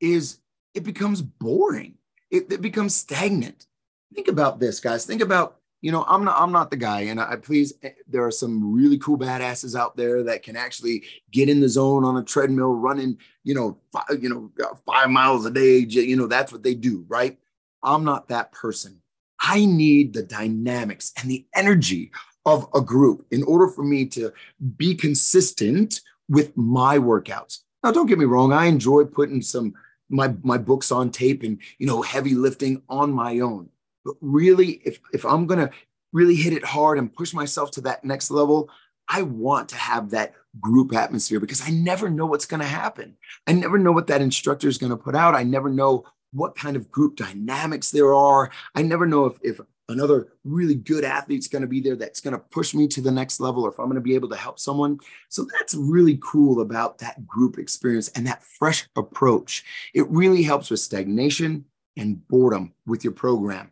is 0.00 0.38
it 0.74 0.84
becomes 0.84 1.22
boring, 1.22 1.94
it, 2.30 2.50
it 2.52 2.62
becomes 2.62 2.94
stagnant. 2.94 3.66
Think 4.14 4.28
about 4.28 4.60
this, 4.60 4.80
guys. 4.80 5.04
Think 5.04 5.22
about 5.22 5.58
you 5.82 5.90
know, 5.90 6.04
I'm 6.06 6.24
not 6.24 6.40
I'm 6.40 6.52
not 6.52 6.70
the 6.70 6.76
guy, 6.76 7.02
and 7.02 7.20
I 7.20 7.34
please. 7.36 7.74
Eh, 7.82 7.90
there 8.06 8.24
are 8.24 8.30
some 8.30 8.72
really 8.72 8.98
cool 8.98 9.18
badasses 9.18 9.78
out 9.78 9.96
there 9.96 10.22
that 10.22 10.44
can 10.44 10.56
actually 10.56 11.02
get 11.32 11.48
in 11.48 11.58
the 11.58 11.68
zone 11.68 12.04
on 12.04 12.16
a 12.16 12.22
treadmill, 12.22 12.72
running, 12.72 13.18
you 13.42 13.54
know, 13.54 13.76
five, 13.92 14.22
you 14.22 14.28
know, 14.28 14.50
uh, 14.64 14.76
five 14.86 15.10
miles 15.10 15.44
a 15.44 15.50
day. 15.50 15.78
You 15.78 16.16
know, 16.16 16.28
that's 16.28 16.52
what 16.52 16.62
they 16.62 16.74
do, 16.74 17.04
right? 17.08 17.36
I'm 17.82 18.04
not 18.04 18.28
that 18.28 18.52
person. 18.52 19.02
I 19.42 19.66
need 19.66 20.14
the 20.14 20.22
dynamics 20.22 21.12
and 21.20 21.30
the 21.30 21.44
energy 21.54 22.10
of 22.46 22.68
a 22.74 22.80
group 22.80 23.26
in 23.30 23.42
order 23.42 23.68
for 23.68 23.84
me 23.84 24.06
to 24.06 24.32
be 24.76 24.94
consistent 24.94 26.00
with 26.28 26.56
my 26.56 26.98
workouts. 26.98 27.58
Now, 27.84 27.92
don't 27.92 28.06
get 28.06 28.18
me 28.18 28.24
wrong. 28.24 28.52
I 28.52 28.66
enjoy 28.66 29.04
putting 29.04 29.42
some 29.42 29.74
my 30.08 30.34
my 30.42 30.58
books 30.58 30.92
on 30.92 31.10
tape 31.10 31.42
and 31.42 31.58
you 31.78 31.86
know 31.86 32.02
heavy 32.02 32.34
lifting 32.34 32.82
on 32.88 33.12
my 33.12 33.40
own 33.40 33.68
but 34.04 34.14
really, 34.20 34.80
if, 34.84 34.98
if 35.12 35.24
I'm 35.24 35.46
to 35.48 35.70
really 36.12 36.34
hit 36.34 36.52
it 36.52 36.64
hard 36.64 36.98
and 36.98 37.12
push 37.12 37.32
myself 37.32 37.70
to 37.72 37.80
that 37.82 38.04
next 38.04 38.30
level, 38.30 38.68
I 39.08 39.22
want 39.22 39.68
to 39.70 39.76
have 39.76 40.10
that 40.10 40.34
group 40.60 40.94
atmosphere 40.94 41.40
because 41.40 41.66
I 41.66 41.70
never 41.70 42.10
know 42.10 42.26
what's 42.26 42.46
going 42.46 42.60
to 42.60 42.66
happen. 42.66 43.16
I 43.46 43.52
never 43.52 43.78
know 43.78 43.92
what 43.92 44.08
that 44.08 44.20
instructor 44.20 44.68
is 44.68 44.78
going 44.78 44.90
to 44.90 44.96
put 44.96 45.14
out. 45.14 45.34
I 45.34 45.42
never 45.44 45.68
know 45.68 46.04
what 46.32 46.56
kind 46.56 46.76
of 46.76 46.90
group 46.90 47.16
dynamics 47.16 47.90
there 47.90 48.14
are. 48.14 48.50
I 48.74 48.82
never 48.82 49.06
know 49.06 49.26
if, 49.26 49.38
if 49.42 49.60
another 49.88 50.28
really 50.44 50.74
good 50.74 51.04
athlete's 51.04 51.48
going 51.48 51.62
to 51.62 51.68
be 51.68 51.80
there 51.80 51.96
that's 51.96 52.20
going 52.20 52.32
to 52.32 52.38
push 52.38 52.74
me 52.74 52.88
to 52.88 53.00
the 53.00 53.10
next 53.10 53.40
level 53.40 53.64
or 53.64 53.70
if 53.70 53.78
I'm 53.78 53.86
going 53.86 53.96
to 53.96 54.00
be 54.00 54.14
able 54.14 54.30
to 54.30 54.36
help 54.36 54.58
someone. 54.58 54.98
So 55.28 55.46
that's 55.58 55.74
really 55.74 56.18
cool 56.22 56.60
about 56.60 56.98
that 56.98 57.26
group 57.26 57.58
experience 57.58 58.08
and 58.08 58.26
that 58.26 58.42
fresh 58.42 58.88
approach. 58.96 59.64
It 59.94 60.08
really 60.08 60.42
helps 60.42 60.70
with 60.70 60.80
stagnation 60.80 61.66
and 61.96 62.26
boredom 62.28 62.72
with 62.86 63.04
your 63.04 63.12
program. 63.12 63.70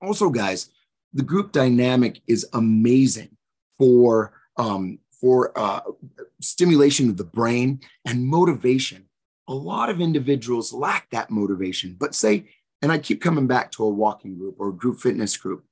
Also, 0.00 0.30
guys, 0.30 0.70
the 1.12 1.22
group 1.22 1.52
dynamic 1.52 2.20
is 2.26 2.46
amazing 2.52 3.36
for 3.78 4.32
um, 4.56 4.98
for 5.20 5.58
uh, 5.58 5.80
stimulation 6.40 7.08
of 7.08 7.16
the 7.16 7.24
brain 7.24 7.80
and 8.04 8.26
motivation. 8.26 9.08
A 9.48 9.54
lot 9.54 9.90
of 9.90 10.00
individuals 10.00 10.72
lack 10.72 11.10
that 11.10 11.30
motivation, 11.30 11.96
but 11.98 12.14
say, 12.14 12.46
and 12.82 12.90
I 12.90 12.98
keep 12.98 13.20
coming 13.20 13.46
back 13.46 13.70
to 13.72 13.84
a 13.84 13.88
walking 13.88 14.36
group 14.38 14.56
or 14.58 14.72
group 14.72 15.00
fitness 15.00 15.36
group. 15.36 15.64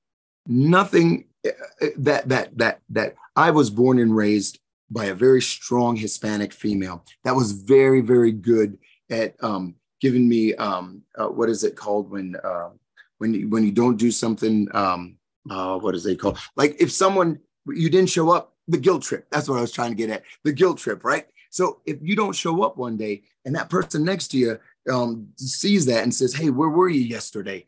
Nothing 0.47 1.27
uh, 1.47 1.51
uh, 1.81 1.87
that 1.99 2.29
that 2.29 2.59
that 2.59 2.81
that 2.91 3.15
I 3.37 3.51
was 3.51 3.71
born 3.71 3.99
and 3.99 4.15
raised 4.15 4.59
by 4.91 5.07
a 5.07 5.15
very 5.15 5.41
strong 5.41 5.97
Hispanic 5.97 6.53
female 6.53 7.05
that 7.25 7.35
was 7.35 7.53
very 7.53 8.01
very 8.01 8.33
good 8.33 8.79
at 9.11 9.37
um, 9.43 9.77
giving 10.01 10.29
me 10.29 10.55
um, 10.57 11.03
uh, 11.17 11.29
what 11.29 11.49
is 11.49 11.65
it 11.65 11.77
called 11.77 12.11
when 12.11 12.37
uh, 12.43 12.71
when 13.19 13.35
you, 13.35 13.49
when 13.49 13.65
you 13.65 13.73
don't 13.73 13.97
do 13.97 14.11
something 14.11 14.69
um, 14.75 15.17
uh, 15.49 15.79
what 15.79 15.95
is 15.95 16.05
they 16.05 16.17
call 16.17 16.37
like 16.57 16.77
if 16.81 16.91
someone 16.91 17.39
you 17.67 17.91
didn't 17.91 18.11
show 18.11 18.31
up, 18.31 18.55
the 18.69 18.79
guilt 18.79 19.03
trip. 19.03 19.27
That's 19.31 19.49
what 19.49 19.59
I 19.59 19.61
was 19.61 19.73
trying 19.73 19.91
to 19.91 19.97
get 19.97 20.11
at. 20.11 20.23
The 20.45 20.53
guilt 20.53 20.79
trip, 20.79 21.05
right? 21.05 21.27
So 21.51 21.81
if 21.85 21.99
you 22.01 22.17
don't 22.17 22.35
show 22.35 22.63
up 22.63 22.77
one 22.77 22.97
day 22.97 23.23
and 23.45 23.55
that 23.55 23.71
person 23.71 24.05
next 24.05 24.29
to 24.29 24.39
you 24.39 24.59
um, 24.91 25.29
sees 25.37 25.87
that 25.87 26.03
and 26.03 26.15
says, 26.15 26.35
"Hey, 26.35 26.51
where 26.51 26.69
were 26.69 26.89
you 26.89 27.01
yesterday?" 27.01 27.67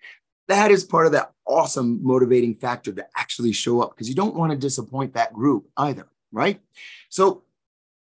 That 0.49 0.71
is 0.71 0.85
part 0.85 1.07
of 1.07 1.13
that 1.13 1.33
awesome 1.47 2.01
motivating 2.03 2.55
factor 2.55 2.93
to 2.93 3.07
actually 3.17 3.53
show 3.53 3.81
up 3.81 3.95
because 3.95 4.09
you 4.09 4.15
don't 4.15 4.35
want 4.35 4.53
to 4.53 4.59
disappoint 4.59 5.15
that 5.15 5.33
group 5.33 5.69
either, 5.77 6.07
right? 6.33 6.61
So 7.09 7.45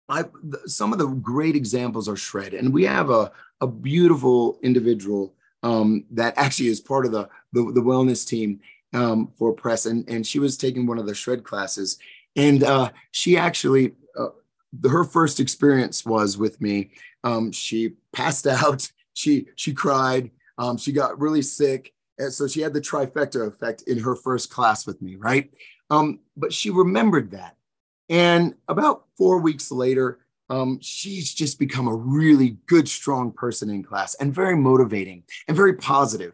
I, 0.09 0.25
some 0.65 0.91
of 0.91 0.99
the 0.99 1.07
great 1.07 1.55
examples 1.55 2.09
are 2.09 2.15
shred 2.15 2.53
and 2.53 2.73
we 2.73 2.83
have 2.85 3.09
a, 3.09 3.31
a 3.61 3.67
beautiful 3.67 4.59
individual 4.63 5.35
um, 5.61 6.05
that 6.11 6.33
actually 6.37 6.69
is 6.69 6.81
part 6.81 7.05
of 7.05 7.11
the, 7.11 7.29
the, 7.53 7.71
the 7.73 7.81
wellness 7.81 8.27
team 8.27 8.59
um, 8.93 9.31
for 9.37 9.53
press 9.53 9.85
and, 9.85 10.09
and 10.09 10.25
she 10.25 10.39
was 10.39 10.57
taking 10.57 10.87
one 10.87 10.97
of 10.97 11.05
the 11.05 11.13
shred 11.13 11.43
classes 11.43 11.99
and 12.35 12.63
uh, 12.63 12.89
she 13.11 13.37
actually 13.37 13.93
uh, 14.17 14.29
her 14.89 15.03
first 15.03 15.39
experience 15.39 16.05
was 16.05 16.37
with 16.37 16.59
me 16.59 16.89
um, 17.23 17.51
she 17.51 17.93
passed 18.13 18.47
out. 18.47 18.89
She 19.13 19.47
she 19.55 19.73
cried. 19.73 20.31
Um, 20.57 20.77
she 20.77 20.91
got 20.91 21.19
really 21.19 21.41
sick. 21.41 21.93
And 22.17 22.33
so 22.33 22.47
she 22.47 22.59
had 22.59 22.73
the 22.73 22.81
trifecta 22.81 23.47
effect 23.47 23.83
in 23.83 23.99
her 23.99 24.15
first 24.15 24.49
class 24.49 24.85
with 24.85 25.01
me 25.01 25.15
right? 25.15 25.49
Um, 25.89 26.19
but 26.35 26.53
she 26.53 26.69
remembered 26.69 27.31
that. 27.31 27.55
And 28.09 28.55
about 28.67 29.05
four 29.17 29.39
weeks 29.39 29.71
later 29.71 30.19
um, 30.49 30.79
she's 30.81 31.33
just 31.33 31.59
become 31.59 31.87
a 31.87 31.95
really 31.95 32.57
good, 32.65 32.89
strong 32.89 33.31
person 33.31 33.69
in 33.69 33.83
class 33.83 34.15
and 34.15 34.33
very 34.33 34.55
motivating 34.55 35.23
and 35.47 35.55
very 35.55 35.73
positive. 35.73 36.33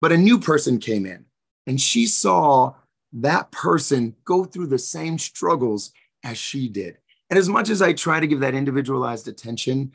But 0.00 0.12
a 0.12 0.16
new 0.16 0.38
person 0.38 0.78
came 0.78 1.06
in 1.06 1.24
and 1.66 1.80
she 1.80 2.06
saw 2.06 2.74
that 3.14 3.50
person 3.50 4.14
go 4.24 4.44
through 4.44 4.66
the 4.66 4.78
same 4.78 5.18
struggles 5.18 5.92
as 6.22 6.36
she 6.36 6.68
did. 6.68 6.98
And 7.30 7.38
as 7.38 7.48
much 7.48 7.70
as 7.70 7.80
I 7.80 7.92
try 7.92 8.20
to 8.20 8.26
give 8.26 8.40
that 8.40 8.54
individualized 8.54 9.26
attention, 9.26 9.92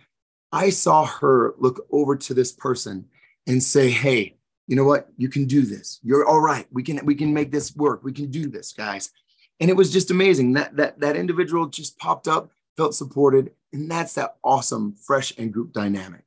I 0.52 0.70
saw 0.70 1.06
her 1.06 1.54
look 1.58 1.86
over 1.92 2.16
to 2.16 2.34
this 2.34 2.52
person 2.52 3.06
and 3.48 3.62
say, 3.62 3.90
Hey, 3.90 4.36
you 4.68 4.76
know 4.76 4.84
what? 4.84 5.10
You 5.18 5.30
can 5.30 5.46
do 5.46 5.64
this. 5.64 6.00
You're 6.04 6.26
all 6.26 6.40
right. 6.40 6.68
We 6.72 6.84
can, 6.84 7.06
we 7.06 7.16
can 7.16 7.34
make 7.34 7.52
this 7.52 7.76
work. 7.76 8.04
We 8.04 8.14
can 8.14 8.32
do 8.32 8.48
this, 8.48 8.72
guys. 8.72 9.12
And 9.60 9.70
it 9.70 9.76
was 9.76 9.92
just 9.94 10.10
amazing 10.12 10.54
that 10.54 10.76
that 10.78 11.00
that 11.02 11.16
individual 11.16 11.68
just 11.68 11.98
popped 12.00 12.28
up 12.28 12.52
felt 12.78 12.96
supported. 12.96 13.52
And 13.72 13.90
that's 13.90 14.16
that 14.16 14.38
awesome 14.44 14.96
fresh 14.96 15.34
and 15.38 15.54
group 15.54 15.72
dynamic. 15.72 16.24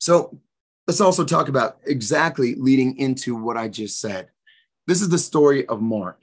So 0.00 0.40
let's 0.86 1.00
also 1.00 1.24
talk 1.24 1.48
about 1.48 1.78
exactly 1.86 2.56
leading 2.56 2.98
into 2.98 3.36
what 3.36 3.56
I 3.56 3.68
just 3.68 4.00
said. 4.00 4.28
This 4.88 5.02
is 5.02 5.08
the 5.08 5.18
story 5.18 5.66
of 5.68 5.80
Mark. 5.80 6.20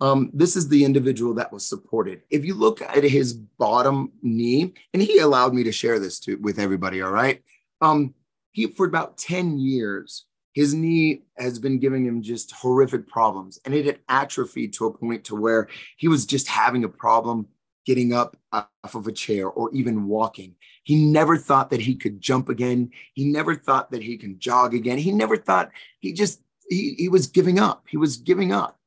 Um, 0.00 0.30
this 0.32 0.56
is 0.56 0.68
the 0.68 0.84
individual 0.84 1.34
that 1.34 1.52
was 1.52 1.66
supported. 1.66 2.22
If 2.30 2.44
you 2.44 2.54
look 2.54 2.82
at 2.82 3.04
his 3.04 3.34
bottom 3.34 4.12
knee, 4.22 4.74
and 4.92 5.02
he 5.02 5.18
allowed 5.18 5.54
me 5.54 5.62
to 5.64 5.72
share 5.72 5.98
this 5.98 6.18
to, 6.20 6.36
with 6.36 6.58
everybody, 6.58 7.02
all 7.02 7.12
right? 7.12 7.40
Um, 7.80 8.14
he, 8.50 8.66
for 8.66 8.86
about 8.86 9.16
10 9.16 9.58
years, 9.58 10.26
his 10.54 10.74
knee 10.74 11.22
has 11.38 11.58
been 11.58 11.78
giving 11.78 12.04
him 12.04 12.22
just 12.22 12.52
horrific 12.52 13.08
problems 13.08 13.58
and 13.64 13.74
it 13.74 13.86
had 13.86 14.00
atrophied 14.08 14.72
to 14.74 14.86
a 14.86 14.92
point 14.92 15.24
to 15.24 15.34
where 15.34 15.68
he 15.96 16.08
was 16.08 16.26
just 16.26 16.46
having 16.46 16.84
a 16.84 16.88
problem 16.88 17.46
getting 17.86 18.12
up 18.12 18.36
off 18.52 18.94
of 18.94 19.06
a 19.06 19.12
chair 19.12 19.48
or 19.48 19.72
even 19.74 20.06
walking. 20.06 20.54
He 20.84 21.04
never 21.04 21.36
thought 21.36 21.70
that 21.70 21.80
he 21.80 21.94
could 21.94 22.20
jump 22.20 22.48
again. 22.48 22.90
He 23.14 23.24
never 23.24 23.54
thought 23.54 23.90
that 23.90 24.02
he 24.02 24.16
can 24.16 24.38
jog 24.38 24.74
again. 24.74 24.98
He 24.98 25.10
never 25.10 25.36
thought 25.36 25.70
he 26.00 26.12
just 26.12 26.42
he, 26.68 26.94
he 26.96 27.08
was 27.08 27.26
giving 27.26 27.58
up. 27.58 27.84
He 27.88 27.96
was 27.96 28.18
giving 28.18 28.52
up. 28.52 28.78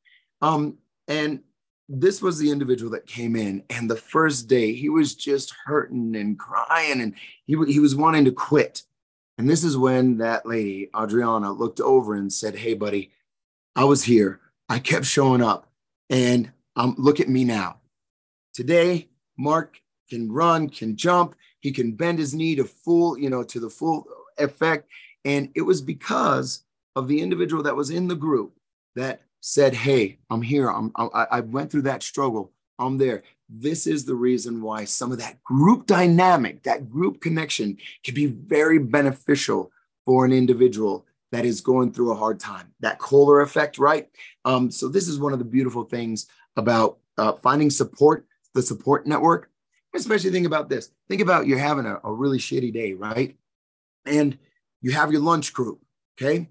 Um, 0.41 0.77
and 1.07 1.41
this 1.87 2.21
was 2.21 2.39
the 2.39 2.49
individual 2.49 2.91
that 2.91 3.05
came 3.05 3.35
in 3.35 3.63
and 3.69 3.89
the 3.89 3.95
first 3.95 4.47
day 4.47 4.73
he 4.73 4.89
was 4.89 5.13
just 5.13 5.53
hurting 5.65 6.15
and 6.15 6.39
crying 6.39 7.01
and 7.01 7.13
he, 7.45 7.55
he 7.67 7.79
was 7.79 7.95
wanting 7.95 8.25
to 8.25 8.31
quit. 8.31 8.83
And 9.37 9.49
this 9.49 9.63
is 9.63 9.77
when 9.77 10.17
that 10.17 10.45
lady, 10.45 10.89
Adriana, 10.97 11.51
looked 11.51 11.79
over 11.79 12.15
and 12.15 12.31
said, 12.31 12.55
Hey, 12.55 12.73
buddy, 12.73 13.11
I 13.75 13.83
was 13.83 14.03
here. 14.03 14.39
I 14.69 14.79
kept 14.79 15.05
showing 15.05 15.43
up 15.43 15.69
and 16.09 16.51
um, 16.75 16.95
look 16.97 17.19
at 17.19 17.29
me 17.29 17.43
now. 17.43 17.77
Today, 18.53 19.09
Mark 19.37 19.79
can 20.09 20.31
run, 20.31 20.69
can 20.69 20.95
jump, 20.95 21.35
he 21.59 21.71
can 21.71 21.91
bend 21.91 22.19
his 22.19 22.33
knee 22.33 22.55
to 22.55 22.63
full, 22.63 23.17
you 23.17 23.29
know, 23.29 23.43
to 23.43 23.59
the 23.59 23.69
full 23.69 24.07
effect. 24.37 24.89
And 25.23 25.49
it 25.55 25.61
was 25.61 25.81
because 25.81 26.63
of 26.95 27.07
the 27.07 27.21
individual 27.21 27.63
that 27.63 27.75
was 27.75 27.89
in 27.89 28.07
the 28.07 28.15
group 28.15 28.57
that 28.95 29.21
said, 29.47 29.75
Hey, 29.75 30.17
I'm 30.31 30.41
here. 30.41 30.69
I'm, 30.69 30.91
I, 30.95 31.27
I 31.31 31.39
went 31.41 31.71
through 31.71 31.83
that 31.83 32.01
struggle. 32.01 32.51
I'm 32.79 32.97
there. 32.97 33.21
This 33.47 33.85
is 33.85 34.03
the 34.03 34.15
reason 34.15 34.59
why 34.59 34.85
some 34.85 35.11
of 35.11 35.19
that 35.19 35.43
group 35.43 35.85
dynamic, 35.85 36.63
that 36.63 36.89
group 36.89 37.21
connection 37.21 37.77
can 38.03 38.15
be 38.15 38.25
very 38.25 38.79
beneficial 38.79 39.71
for 40.03 40.25
an 40.25 40.33
individual 40.33 41.05
that 41.31 41.45
is 41.45 41.61
going 41.61 41.93
through 41.93 42.11
a 42.11 42.15
hard 42.15 42.39
time. 42.39 42.73
That 42.79 42.97
Kohler 42.97 43.41
effect, 43.41 43.77
right? 43.77 44.09
Um, 44.45 44.71
so, 44.71 44.87
this 44.87 45.07
is 45.07 45.19
one 45.19 45.31
of 45.31 45.37
the 45.37 45.45
beautiful 45.45 45.83
things 45.83 46.25
about 46.55 46.97
uh, 47.19 47.33
finding 47.33 47.69
support 47.69 48.25
the 48.55 48.63
support 48.63 49.05
network. 49.05 49.51
Especially 49.93 50.31
think 50.31 50.47
about 50.47 50.69
this. 50.69 50.89
Think 51.07 51.21
about 51.21 51.45
you're 51.45 51.59
having 51.59 51.85
a, 51.85 51.99
a 52.03 52.11
really 52.11 52.39
shitty 52.39 52.73
day, 52.73 52.93
right? 52.93 53.37
And 54.07 54.39
you 54.81 54.91
have 54.91 55.11
your 55.11 55.21
lunch 55.21 55.53
group. 55.53 55.81
Okay. 56.19 56.49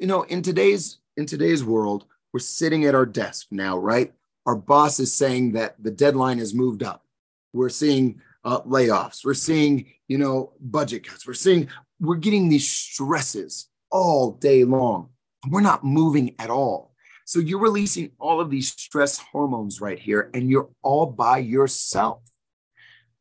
You 0.00 0.08
know, 0.08 0.22
in 0.22 0.42
today's 0.42 0.99
in 1.16 1.26
today's 1.26 1.64
world, 1.64 2.04
we're 2.32 2.40
sitting 2.40 2.84
at 2.84 2.94
our 2.94 3.06
desk 3.06 3.48
now, 3.50 3.76
right? 3.76 4.12
Our 4.46 4.56
boss 4.56 5.00
is 5.00 5.12
saying 5.14 5.52
that 5.52 5.76
the 5.82 5.90
deadline 5.90 6.38
has 6.38 6.54
moved 6.54 6.82
up. 6.82 7.04
We're 7.52 7.68
seeing 7.68 8.20
uh, 8.44 8.62
layoffs. 8.62 9.24
We're 9.24 9.34
seeing, 9.34 9.86
you 10.08 10.18
know, 10.18 10.52
budget 10.60 11.06
cuts. 11.06 11.26
We're 11.26 11.34
seeing 11.34 11.68
we're 12.00 12.16
getting 12.16 12.48
these 12.48 12.68
stresses 12.68 13.68
all 13.90 14.32
day 14.32 14.64
long. 14.64 15.10
We're 15.48 15.60
not 15.60 15.84
moving 15.84 16.34
at 16.38 16.50
all. 16.50 16.94
So 17.26 17.38
you're 17.38 17.60
releasing 17.60 18.10
all 18.18 18.40
of 18.40 18.50
these 18.50 18.72
stress 18.72 19.18
hormones 19.18 19.80
right 19.80 19.98
here, 19.98 20.30
and 20.34 20.50
you're 20.50 20.70
all 20.82 21.06
by 21.06 21.38
yourself. 21.38 22.22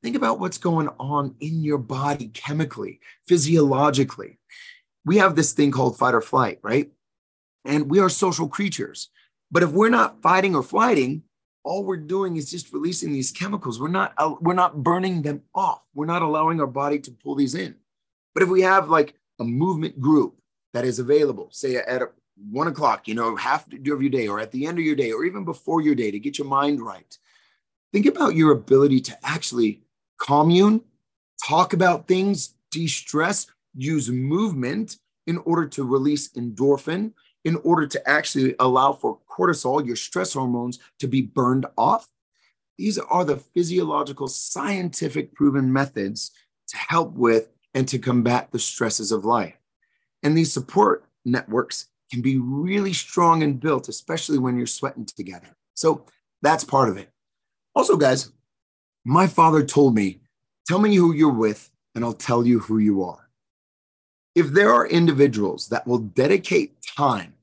Think 0.01 0.15
about 0.15 0.39
what's 0.39 0.57
going 0.57 0.87
on 0.99 1.35
in 1.41 1.63
your 1.63 1.77
body 1.77 2.29
chemically, 2.29 3.01
physiologically. 3.27 4.39
We 5.05 5.17
have 5.17 5.35
this 5.35 5.53
thing 5.53 5.71
called 5.71 5.97
fight 5.97 6.15
or 6.15 6.21
flight, 6.21 6.59
right? 6.63 6.91
And 7.65 7.89
we 7.89 7.99
are 7.99 8.09
social 8.09 8.47
creatures. 8.47 9.09
But 9.51 9.63
if 9.63 9.71
we're 9.71 9.89
not 9.89 10.21
fighting 10.21 10.55
or 10.55 10.63
flighting, 10.63 11.23
all 11.63 11.83
we're 11.83 11.97
doing 11.97 12.37
is 12.37 12.49
just 12.49 12.71
releasing 12.71 13.11
these 13.11 13.31
chemicals. 13.31 13.79
We're 13.79 13.89
not 13.89 14.13
uh, 14.17 14.35
we're 14.39 14.53
not 14.53 14.81
burning 14.81 15.21
them 15.21 15.41
off. 15.53 15.85
We're 15.93 16.05
not 16.05 16.21
allowing 16.21 16.61
our 16.61 16.67
body 16.67 16.99
to 16.99 17.11
pull 17.11 17.35
these 17.35 17.55
in. 17.55 17.75
But 18.33 18.43
if 18.43 18.49
we 18.49 18.61
have 18.61 18.89
like 18.89 19.15
a 19.39 19.43
movement 19.43 19.99
group 19.99 20.39
that 20.73 20.85
is 20.85 20.99
available, 20.99 21.49
say 21.51 21.75
at 21.75 22.01
one 22.49 22.67
o'clock, 22.67 23.07
you 23.07 23.15
know, 23.15 23.35
half 23.35 23.71
of 23.71 23.85
your 23.85 24.09
day 24.09 24.27
or 24.27 24.39
at 24.39 24.51
the 24.51 24.65
end 24.65 24.79
of 24.79 24.85
your 24.85 24.95
day 24.95 25.11
or 25.11 25.25
even 25.25 25.43
before 25.43 25.81
your 25.81 25.95
day 25.95 26.11
to 26.11 26.19
get 26.19 26.37
your 26.37 26.47
mind 26.47 26.81
right. 26.81 27.17
Think 27.91 28.05
about 28.05 28.35
your 28.35 28.51
ability 28.51 29.01
to 29.01 29.17
actually 29.25 29.81
commune, 30.19 30.81
talk 31.45 31.73
about 31.73 32.07
things, 32.07 32.55
de 32.71 32.87
stress, 32.87 33.47
use 33.75 34.09
movement 34.09 34.97
in 35.27 35.37
order 35.39 35.67
to 35.67 35.83
release 35.83 36.29
endorphin, 36.29 37.13
in 37.45 37.55
order 37.57 37.87
to 37.87 38.09
actually 38.09 38.55
allow 38.59 38.93
for 38.93 39.19
cortisol, 39.29 39.85
your 39.85 39.95
stress 39.95 40.33
hormones, 40.33 40.79
to 40.99 41.07
be 41.07 41.21
burned 41.21 41.65
off. 41.77 42.09
These 42.77 42.97
are 42.97 43.25
the 43.25 43.37
physiological, 43.37 44.27
scientific 44.27 45.33
proven 45.33 45.71
methods 45.71 46.31
to 46.69 46.77
help 46.77 47.13
with 47.13 47.49
and 47.73 47.87
to 47.87 47.99
combat 47.99 48.51
the 48.51 48.59
stresses 48.59 49.11
of 49.11 49.25
life. 49.25 49.55
And 50.23 50.37
these 50.37 50.51
support 50.51 51.05
networks 51.25 51.87
can 52.11 52.21
be 52.21 52.37
really 52.37 52.93
strong 52.93 53.43
and 53.43 53.59
built, 53.59 53.87
especially 53.87 54.37
when 54.37 54.57
you're 54.57 54.67
sweating 54.67 55.05
together. 55.05 55.55
So 55.75 56.05
that's 56.41 56.63
part 56.63 56.89
of 56.89 56.97
it. 56.97 57.09
Also, 57.75 57.95
guys, 57.95 58.31
my 59.05 59.27
father 59.27 59.63
told 59.63 59.95
me, 59.95 60.21
tell 60.67 60.79
me 60.79 60.95
who 60.95 61.13
you're 61.13 61.31
with, 61.31 61.69
and 61.95 62.03
I'll 62.03 62.13
tell 62.13 62.45
you 62.45 62.59
who 62.59 62.79
you 62.79 63.03
are. 63.03 63.28
If 64.35 64.47
there 64.49 64.73
are 64.73 64.87
individuals 64.87 65.67
that 65.69 65.87
will 65.87 65.99
dedicate 65.99 66.81
time 66.81 67.33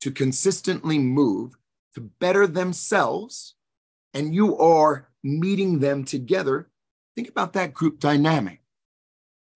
to 0.00 0.10
consistently 0.10 0.98
move 0.98 1.56
to 1.94 2.00
better 2.00 2.46
themselves, 2.46 3.54
and 4.14 4.34
you 4.34 4.56
are 4.58 5.08
meeting 5.22 5.78
them 5.78 6.04
together, 6.04 6.68
think 7.14 7.28
about 7.28 7.52
that 7.54 7.74
group 7.74 7.98
dynamic. 7.98 8.60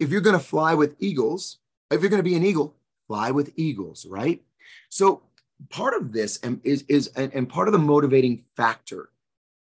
If 0.01 0.11
you're 0.11 0.21
going 0.21 0.39
to 0.39 0.45
fly 0.45 0.75
with 0.75 0.97
eagles, 0.99 1.59
if 1.91 2.01
you're 2.01 2.11
going 2.11 2.23
to 2.23 2.29
be 2.29 2.37
an 2.37 2.45
eagle, 2.45 2.75
fly 3.07 3.31
with 3.31 3.53
eagles, 3.57 4.07
right? 4.07 4.43
So 4.89 5.23
part 5.71 5.95
of 5.95 6.13
this 6.13 6.41
is, 6.65 6.85
is 6.89 7.09
and 7.09 7.49
part 7.49 7.69
of 7.69 7.73
the 7.73 7.79
motivating 7.79 8.43
factor 8.57 9.11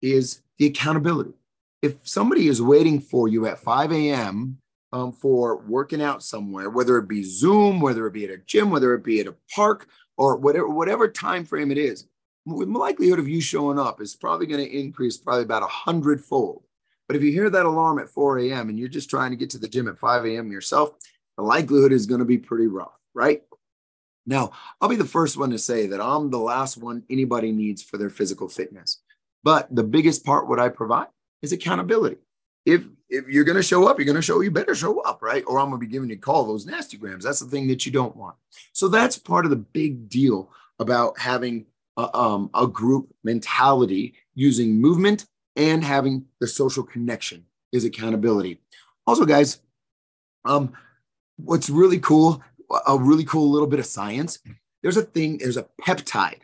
is 0.01 0.43
the 0.59 0.67
accountability. 0.67 1.35
If 1.83 1.97
somebody 2.05 2.49
is 2.49 2.63
waiting 2.63 3.01
for 3.01 3.29
you 3.29 3.47
at 3.47 3.59
5 3.59 3.93
a.m. 3.93 4.59
Um, 4.93 5.13
for 5.13 5.59
working 5.59 6.03
out 6.03 6.21
somewhere, 6.21 6.69
whether 6.69 6.99
it 6.99 7.07
be 7.07 7.23
Zoom, 7.23 7.81
whether 7.81 8.09
it 8.09 8.13
be 8.13 8.25
at 8.25 8.33
a 8.33 8.39
gym, 8.39 8.71
whether 8.71 8.93
it 8.95 9.05
be 9.05 9.21
at 9.21 9.29
a 9.29 9.37
park, 9.55 9.87
or 10.19 10.37
whatever 10.37 10.69
whatever 10.69 11.07
time 11.07 11.45
frame 11.45 11.71
it 11.71 11.79
is, 11.79 12.09
the 12.45 12.53
likelihood 12.67 13.19
of 13.19 13.29
you 13.29 13.41
showing 13.41 13.79
up 13.79 14.01
is 14.01 14.17
probably 14.17 14.47
going 14.47 14.65
to 14.65 14.79
increase 14.79 15.17
probably 15.17 15.45
about 15.45 15.63
a 15.63 15.69
hundredfold. 15.69 16.65
But 17.07 17.17
if 17.17 17.23
you 17.23 17.33
hear 17.33 17.51
that 17.51 17.67
alarm 17.67 17.99
at 17.99 18.09
4 18.09 18.39
a.m. 18.39 18.69
and 18.69 18.79
you're 18.79 18.89
just 18.89 19.11
trying 19.11 19.31
to 19.31 19.37
get 19.37 19.51
to 19.51 19.59
the 19.59 19.69
gym 19.69 19.89
at 19.89 19.99
5 19.99 20.27
a.m. 20.27 20.53
yourself, 20.53 20.93
the 21.37 21.43
likelihood 21.43 21.93
is 21.93 22.07
going 22.07 22.21
to 22.21 22.25
be 22.25 22.39
pretty 22.39 22.67
rough, 22.67 22.97
right? 23.15 23.43
Now, 24.27 24.53
I'll 24.81 24.89
be 24.89 24.97
the 24.97 25.05
first 25.05 25.37
one 25.37 25.51
to 25.51 25.59
say 25.59 25.87
that 25.89 26.01
I'm 26.01 26.31
the 26.31 26.39
last 26.39 26.77
one 26.77 27.03
anybody 27.11 27.51
needs 27.53 27.83
for 27.83 27.97
their 27.97 28.11
physical 28.11 28.49
fitness. 28.49 29.01
But 29.43 29.75
the 29.75 29.83
biggest 29.83 30.25
part, 30.25 30.49
what 30.49 30.61
I 30.61 30.69
provide 30.69 31.09
is 31.43 31.53
accountability. 31.53 32.19
If 32.71 32.85
if 33.09 33.27
you're 33.27 33.45
going 33.45 33.57
to 33.57 33.63
show 33.63 33.89
up, 33.89 33.99
you're 33.99 34.07
going 34.07 34.17
to 34.17 34.23
show. 34.23 34.41
You 34.41 34.51
better 34.51 34.75
show 34.75 35.01
up, 35.01 35.21
right? 35.21 35.43
Or 35.47 35.59
I'm 35.59 35.69
going 35.71 35.81
to 35.81 35.87
be 35.87 35.93
giving 35.93 36.11
you 36.11 36.17
a 36.17 36.19
call 36.19 36.45
those 36.45 36.65
nasty 36.65 36.97
grams. 36.97 37.25
That's 37.25 37.41
the 37.41 37.49
thing 37.49 37.67
that 37.69 37.85
you 37.85 37.91
don't 37.91 38.17
want. 38.17 38.37
So 38.73 38.87
that's 38.89 39.19
part 39.19 39.45
of 39.45 39.51
the 39.51 39.57
big 39.57 40.09
deal 40.09 40.51
about 40.79 41.19
having 41.19 41.67
a, 41.97 42.17
um, 42.17 42.51
a 42.55 42.69
group 42.69 43.13
mentality 43.25 44.15
using 44.35 44.81
movement 44.81 45.27
and 45.57 45.83
having 45.83 46.27
the 46.41 46.47
social 46.47 46.85
connection 46.85 47.45
is 47.73 47.85
accountability. 47.85 48.61
Also, 49.07 49.25
guys, 49.25 49.61
um, 50.45 50.73
what's 51.37 51.69
really 51.69 51.99
cool, 51.99 52.43
a 52.87 52.97
really 52.97 53.25
cool 53.25 53.51
little 53.51 53.67
bit 53.67 53.81
of 53.81 53.87
science. 53.87 54.39
There's 54.83 54.97
a 54.97 55.03
thing. 55.03 55.39
There's 55.39 55.57
a 55.57 55.67
peptide, 55.83 56.41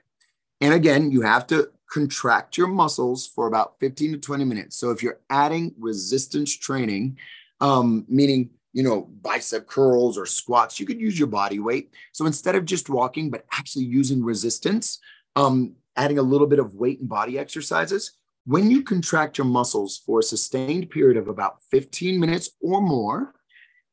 and 0.61 0.75
again, 0.75 1.11
you 1.11 1.23
have 1.23 1.47
to 1.47 1.71
contract 1.91 2.59
your 2.59 2.69
muscles 2.69 3.27
for 3.27 3.47
about 3.47 3.79
15 3.81 4.13
to 4.13 4.19
20 4.19 4.45
minutes. 4.45 4.77
So 4.77 4.91
if 4.91 5.03
you're 5.03 5.21
adding 5.31 5.75
resistance 5.79 6.57
training, 6.57 7.19
um, 7.61 8.05
meaning 8.09 8.51
you 8.73 8.83
know 8.83 9.09
bicep 9.23 9.67
curls 9.67 10.19
or 10.19 10.27
squats, 10.27 10.79
you 10.79 10.87
could 10.87 11.01
use 11.01 11.19
your 11.19 11.29
body 11.29 11.59
weight. 11.59 11.93
So 12.13 12.27
instead 12.27 12.55
of 12.55 12.65
just 12.65 12.89
walking, 12.89 13.31
but 13.31 13.47
actually 13.53 13.85
using 13.85 14.23
resistance, 14.23 14.99
um, 15.35 15.75
adding 15.97 16.19
a 16.19 16.23
little 16.23 16.47
bit 16.47 16.59
of 16.59 16.75
weight 16.75 17.01
and 17.01 17.09
body 17.09 17.39
exercises. 17.39 18.13
When 18.45 18.71
you 18.71 18.83
contract 18.83 19.39
your 19.39 19.47
muscles 19.47 19.99
for 19.99 20.21
a 20.21 20.23
sustained 20.23 20.91
period 20.91 21.17
of 21.17 21.27
about 21.27 21.63
15 21.71 22.21
minutes 22.21 22.51
or 22.61 22.81
more, 22.81 23.35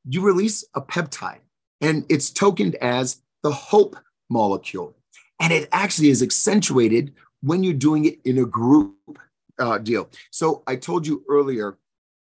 you 0.08 0.22
release 0.22 0.64
a 0.76 0.82
peptide, 0.82 1.40
and 1.82 2.06
it's 2.10 2.30
tokened 2.30 2.76
as 2.76 3.22
the 3.42 3.52
hope 3.52 3.96
molecule. 4.30 4.96
And 5.40 5.52
it 5.52 5.70
actually 5.72 6.10
is 6.10 6.22
accentuated 6.22 7.14
when 7.44 7.62
you're 7.64 7.74
doing 7.74 8.06
it 8.06 8.20
in 8.24 8.40
a 8.40 8.46
group 8.46 9.20
uh, 9.60 9.78
deal. 9.78 10.10
So 10.32 10.64
I 10.66 10.78
told 10.78 11.06
you 11.06 11.24
earlier 11.30 11.78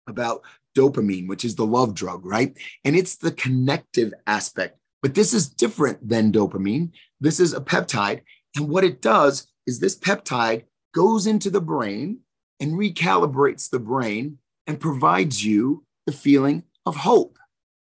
about 0.06 0.42
dopamine, 0.76 1.28
which 1.28 1.44
is 1.44 1.54
the 1.54 1.66
love 1.66 1.94
drug, 1.94 2.24
right? 2.24 2.56
And 2.84 2.96
it's 2.96 3.16
the 3.16 3.32
connective 3.32 4.12
aspect. 4.26 4.78
But 5.02 5.14
this 5.14 5.34
is 5.34 5.48
different 5.48 6.08
than 6.08 6.32
dopamine. 6.32 6.92
This 7.20 7.38
is 7.38 7.52
a 7.52 7.60
peptide. 7.60 8.22
And 8.56 8.68
what 8.68 8.84
it 8.84 9.02
does 9.02 9.46
is 9.66 9.78
this 9.78 9.96
peptide 9.96 10.64
goes 10.94 11.26
into 11.26 11.50
the 11.50 11.60
brain 11.60 12.20
and 12.58 12.72
recalibrates 12.72 13.68
the 13.68 13.78
brain 13.78 14.38
and 14.66 14.80
provides 14.80 15.44
you 15.44 15.84
the 16.06 16.12
feeling 16.12 16.62
of 16.86 16.96
hope. 16.96 17.38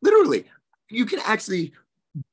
Literally, 0.03 0.45
you 0.91 1.05
can 1.05 1.21
actually 1.21 1.73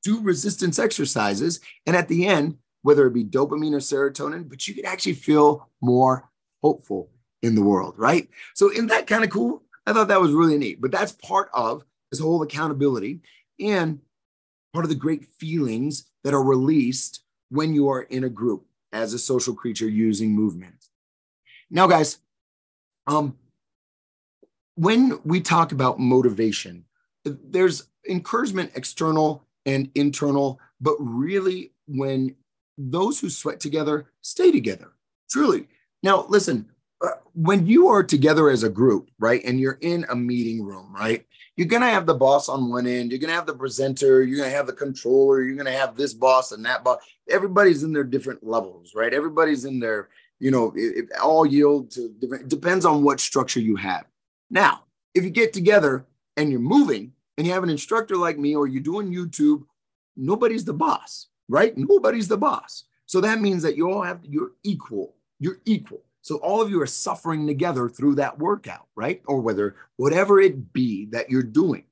do 0.02 0.20
resistance 0.20 0.78
exercises. 0.78 1.60
And 1.86 1.96
at 1.96 2.08
the 2.08 2.26
end, 2.26 2.58
whether 2.82 3.06
it 3.06 3.14
be 3.14 3.24
dopamine 3.24 3.74
or 3.74 3.78
serotonin, 3.78 4.48
but 4.48 4.66
you 4.66 4.74
can 4.74 4.84
actually 4.84 5.14
feel 5.14 5.68
more 5.80 6.28
hopeful 6.62 7.10
in 7.42 7.54
the 7.54 7.62
world, 7.62 7.94
right? 7.96 8.28
So, 8.54 8.70
isn't 8.70 8.88
that 8.88 9.06
kind 9.06 9.24
of 9.24 9.30
cool? 9.30 9.62
I 9.86 9.92
thought 9.92 10.08
that 10.08 10.20
was 10.20 10.32
really 10.32 10.58
neat. 10.58 10.80
But 10.80 10.92
that's 10.92 11.12
part 11.12 11.50
of 11.52 11.84
this 12.10 12.20
whole 12.20 12.42
accountability 12.42 13.20
and 13.58 14.00
part 14.72 14.84
of 14.84 14.88
the 14.88 14.94
great 14.94 15.26
feelings 15.26 16.06
that 16.24 16.34
are 16.34 16.42
released 16.42 17.24
when 17.50 17.74
you 17.74 17.88
are 17.88 18.02
in 18.02 18.24
a 18.24 18.28
group 18.28 18.66
as 18.92 19.12
a 19.12 19.18
social 19.18 19.54
creature 19.54 19.88
using 19.88 20.30
movement. 20.30 20.74
Now, 21.70 21.86
guys, 21.86 22.18
um, 23.06 23.36
when 24.74 25.18
we 25.24 25.40
talk 25.40 25.72
about 25.72 25.98
motivation, 25.98 26.84
there's 27.24 27.88
encouragement 28.08 28.72
external 28.74 29.46
and 29.66 29.90
internal, 29.94 30.60
but 30.80 30.96
really 30.98 31.72
when 31.86 32.34
those 32.78 33.20
who 33.20 33.30
sweat 33.30 33.60
together 33.60 34.06
stay 34.20 34.50
together. 34.50 34.92
Truly. 35.30 35.68
Now, 36.02 36.26
listen, 36.28 36.70
uh, 37.02 37.10
when 37.34 37.66
you 37.66 37.88
are 37.88 38.02
together 38.02 38.48
as 38.50 38.62
a 38.62 38.68
group, 38.68 39.10
right, 39.18 39.42
and 39.44 39.58
you're 39.58 39.78
in 39.80 40.04
a 40.08 40.16
meeting 40.16 40.62
room, 40.62 40.94
right, 40.94 41.26
you're 41.56 41.66
going 41.66 41.82
to 41.82 41.88
have 41.88 42.06
the 42.06 42.14
boss 42.14 42.48
on 42.48 42.70
one 42.70 42.86
end, 42.86 43.10
you're 43.10 43.18
going 43.18 43.30
to 43.30 43.36
have 43.36 43.46
the 43.46 43.54
presenter, 43.54 44.22
you're 44.22 44.38
going 44.38 44.50
to 44.50 44.56
have 44.56 44.66
the 44.66 44.72
controller, 44.72 45.42
you're 45.42 45.56
going 45.56 45.66
to 45.66 45.72
have 45.72 45.96
this 45.96 46.14
boss 46.14 46.52
and 46.52 46.64
that 46.64 46.84
boss. 46.84 46.98
Everybody's 47.28 47.82
in 47.82 47.92
their 47.92 48.04
different 48.04 48.44
levels, 48.44 48.94
right? 48.94 49.12
Everybody's 49.12 49.64
in 49.64 49.80
their, 49.80 50.08
you 50.38 50.50
know, 50.50 50.72
it, 50.76 50.98
it 50.98 51.18
all 51.20 51.44
yield 51.44 51.90
to 51.92 52.08
different, 52.20 52.48
depends 52.48 52.84
on 52.84 53.02
what 53.02 53.20
structure 53.20 53.60
you 53.60 53.76
have. 53.76 54.04
Now, 54.50 54.84
if 55.14 55.24
you 55.24 55.30
get 55.30 55.52
together 55.52 56.06
and 56.36 56.50
you're 56.50 56.60
moving 56.60 57.12
and 57.36 57.46
you 57.46 57.52
have 57.52 57.62
an 57.62 57.70
instructor 57.70 58.16
like 58.16 58.38
me 58.38 58.54
or 58.54 58.66
you're 58.66 58.82
doing 58.82 59.12
YouTube, 59.12 59.64
nobody's 60.16 60.64
the 60.64 60.74
boss 60.74 61.28
right? 61.48 61.76
Nobody's 61.76 62.28
the 62.28 62.36
boss. 62.36 62.84
So 63.06 63.20
that 63.20 63.40
means 63.40 63.62
that 63.62 63.76
you 63.76 63.90
all 63.90 64.02
have, 64.02 64.20
you're 64.22 64.52
equal. 64.62 65.16
You're 65.38 65.58
equal. 65.64 66.02
So 66.22 66.36
all 66.36 66.62
of 66.62 66.70
you 66.70 66.80
are 66.80 66.86
suffering 66.86 67.46
together 67.46 67.88
through 67.88 68.14
that 68.16 68.38
workout, 68.38 68.86
right? 68.96 69.22
Or 69.26 69.40
whether 69.40 69.76
whatever 69.96 70.40
it 70.40 70.72
be 70.72 71.06
that 71.06 71.30
you're 71.30 71.42
doing. 71.42 71.84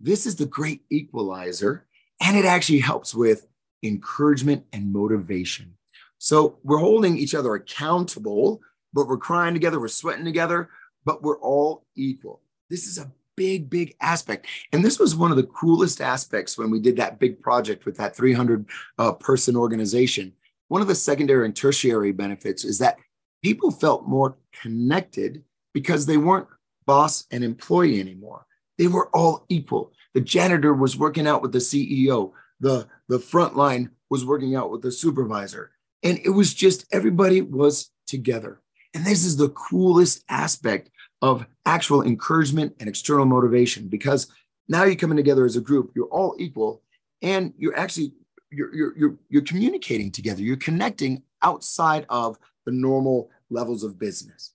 This 0.00 0.26
is 0.26 0.36
the 0.36 0.46
great 0.46 0.82
equalizer. 0.90 1.86
And 2.20 2.36
it 2.36 2.44
actually 2.44 2.80
helps 2.80 3.14
with 3.14 3.46
encouragement 3.82 4.64
and 4.72 4.92
motivation. 4.92 5.76
So 6.18 6.58
we're 6.64 6.78
holding 6.78 7.16
each 7.16 7.34
other 7.34 7.54
accountable, 7.54 8.60
but 8.92 9.08
we're 9.08 9.16
crying 9.16 9.54
together, 9.54 9.80
we're 9.80 9.88
sweating 9.88 10.24
together, 10.24 10.68
but 11.04 11.22
we're 11.22 11.38
all 11.38 11.86
equal. 11.96 12.42
This 12.68 12.86
is 12.86 12.98
a 12.98 13.10
big, 13.40 13.70
big 13.70 13.96
aspect. 14.02 14.46
And 14.70 14.84
this 14.84 14.98
was 14.98 15.16
one 15.16 15.30
of 15.30 15.38
the 15.38 15.44
coolest 15.44 16.02
aspects 16.02 16.58
when 16.58 16.70
we 16.70 16.78
did 16.78 16.98
that 16.98 17.18
big 17.18 17.40
project 17.40 17.86
with 17.86 17.96
that 17.96 18.14
300 18.14 18.66
uh, 18.98 19.12
person 19.12 19.56
organization. 19.56 20.34
One 20.68 20.82
of 20.82 20.88
the 20.88 20.94
secondary 20.94 21.46
and 21.46 21.56
tertiary 21.56 22.12
benefits 22.12 22.66
is 22.66 22.76
that 22.80 22.98
people 23.42 23.70
felt 23.70 24.06
more 24.06 24.36
connected 24.60 25.42
because 25.72 26.04
they 26.04 26.18
weren't 26.18 26.48
boss 26.84 27.24
and 27.30 27.42
employee 27.42 27.98
anymore. 27.98 28.44
They 28.76 28.88
were 28.88 29.08
all 29.16 29.46
equal. 29.48 29.94
The 30.12 30.20
janitor 30.20 30.74
was 30.74 30.98
working 30.98 31.26
out 31.26 31.40
with 31.40 31.52
the 31.52 31.60
CEO, 31.60 32.32
the, 32.60 32.88
the 33.08 33.20
front 33.20 33.56
line 33.56 33.88
was 34.10 34.26
working 34.26 34.54
out 34.54 34.70
with 34.70 34.82
the 34.82 34.92
supervisor. 34.92 35.70
And 36.02 36.18
it 36.24 36.30
was 36.30 36.52
just 36.52 36.84
everybody 36.92 37.40
was 37.40 37.90
together. 38.06 38.60
And 38.92 39.06
this 39.06 39.24
is 39.24 39.38
the 39.38 39.48
coolest 39.48 40.24
aspect 40.28 40.90
of 41.22 41.46
actual 41.66 42.02
encouragement 42.02 42.74
and 42.80 42.88
external 42.88 43.26
motivation 43.26 43.88
because 43.88 44.28
now 44.68 44.84
you're 44.84 44.94
coming 44.94 45.16
together 45.16 45.44
as 45.44 45.56
a 45.56 45.60
group 45.60 45.92
you're 45.94 46.06
all 46.06 46.34
equal 46.38 46.82
and 47.22 47.52
you're 47.58 47.76
actually 47.76 48.12
you're, 48.50 48.74
you're, 48.74 48.98
you're, 48.98 49.16
you're 49.28 49.42
communicating 49.42 50.10
together 50.10 50.42
you're 50.42 50.56
connecting 50.56 51.22
outside 51.42 52.06
of 52.08 52.38
the 52.66 52.72
normal 52.72 53.30
levels 53.48 53.82
of 53.82 53.98
business. 53.98 54.52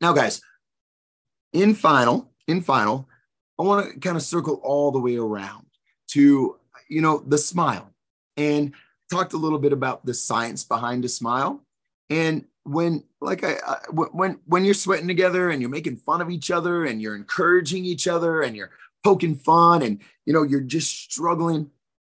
Now 0.00 0.12
guys 0.12 0.40
in 1.52 1.74
final 1.74 2.30
in 2.46 2.60
final 2.60 3.08
i 3.58 3.62
want 3.62 3.92
to 3.92 4.00
kind 4.00 4.16
of 4.16 4.22
circle 4.22 4.60
all 4.62 4.90
the 4.90 4.98
way 4.98 5.16
around 5.16 5.64
to 6.06 6.56
you 6.88 7.00
know 7.00 7.22
the 7.26 7.38
smile 7.38 7.90
and 8.36 8.74
talked 9.10 9.32
a 9.32 9.36
little 9.36 9.58
bit 9.58 9.72
about 9.72 10.04
the 10.04 10.14
science 10.14 10.64
behind 10.64 11.04
a 11.04 11.08
smile 11.08 11.64
and 12.10 12.44
when 12.68 13.02
like 13.20 13.42
I, 13.44 13.56
I 13.66 13.76
when 13.90 14.38
when 14.46 14.64
you're 14.64 14.74
sweating 14.74 15.08
together 15.08 15.50
and 15.50 15.60
you're 15.60 15.70
making 15.70 15.96
fun 15.96 16.20
of 16.20 16.30
each 16.30 16.50
other 16.50 16.84
and 16.84 17.00
you're 17.00 17.16
encouraging 17.16 17.84
each 17.84 18.06
other 18.06 18.42
and 18.42 18.54
you're 18.54 18.70
poking 19.02 19.36
fun 19.36 19.82
and 19.82 20.00
you 20.26 20.32
know 20.32 20.42
you're 20.42 20.60
just 20.60 20.90
struggling 21.10 21.70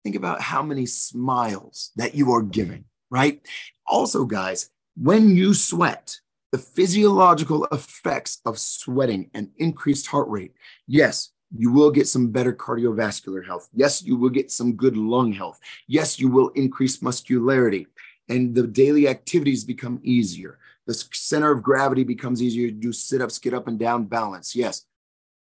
think 0.03 0.15
about 0.15 0.41
how 0.41 0.63
many 0.63 0.85
smiles 0.85 1.91
that 1.97 2.15
you 2.15 2.31
are 2.31 2.41
giving 2.41 2.85
right? 3.11 3.41
Also 3.85 4.25
guys 4.25 4.69
when 4.97 5.35
you 5.35 5.53
sweat 5.53 6.17
the 6.51 6.57
physiological 6.57 7.65
effects 7.71 8.41
of 8.45 8.57
sweating 8.57 9.29
and 9.33 9.49
increased 9.57 10.07
heart 10.07 10.27
rate 10.29 10.53
yes 10.87 11.31
you 11.55 11.71
will 11.71 11.89
get 11.89 12.07
some 12.07 12.29
better 12.29 12.53
cardiovascular 12.53 13.45
health. 13.45 13.69
Yes 13.73 14.03
you 14.03 14.15
will 14.15 14.29
get 14.29 14.51
some 14.51 14.73
good 14.73 14.95
lung 14.97 15.31
health. 15.31 15.59
Yes 15.87 16.19
you 16.19 16.27
will 16.27 16.49
increase 16.49 17.01
muscularity 17.01 17.87
and 18.29 18.55
the 18.55 18.67
daily 18.67 19.07
activities 19.07 19.63
become 19.63 19.99
easier. 20.03 20.59
The 20.85 20.93
center 21.11 21.51
of 21.51 21.63
gravity 21.63 22.03
becomes 22.03 22.41
easier 22.41 22.67
to 22.67 22.73
do 22.73 22.91
sit 22.91 23.21
ups, 23.21 23.39
get 23.39 23.53
up 23.53 23.67
and 23.67 23.77
down, 23.77 24.05
balance. 24.05 24.55
Yes. 24.55 24.85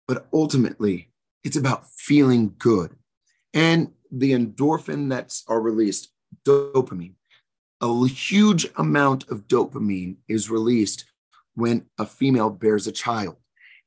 But 0.07 0.27
ultimately, 0.33 1.11
it's 1.43 1.57
about 1.57 1.91
feeling 1.91 2.55
good. 2.59 2.97
And 3.53 3.93
the 4.11 4.33
endorphin 4.33 5.09
that's 5.11 5.45
are 5.49 5.61
released, 5.61 6.11
dopamine. 6.45 7.15
A 7.81 8.07
huge 8.07 8.67
amount 8.77 9.29
of 9.29 9.49
dopamine 9.49 10.17
is 10.29 10.51
released 10.51 11.05
when 11.55 11.87
a 11.99 12.07
female 12.07 12.51
bears 12.51 12.87
a 12.87 12.93
child. 12.93 13.37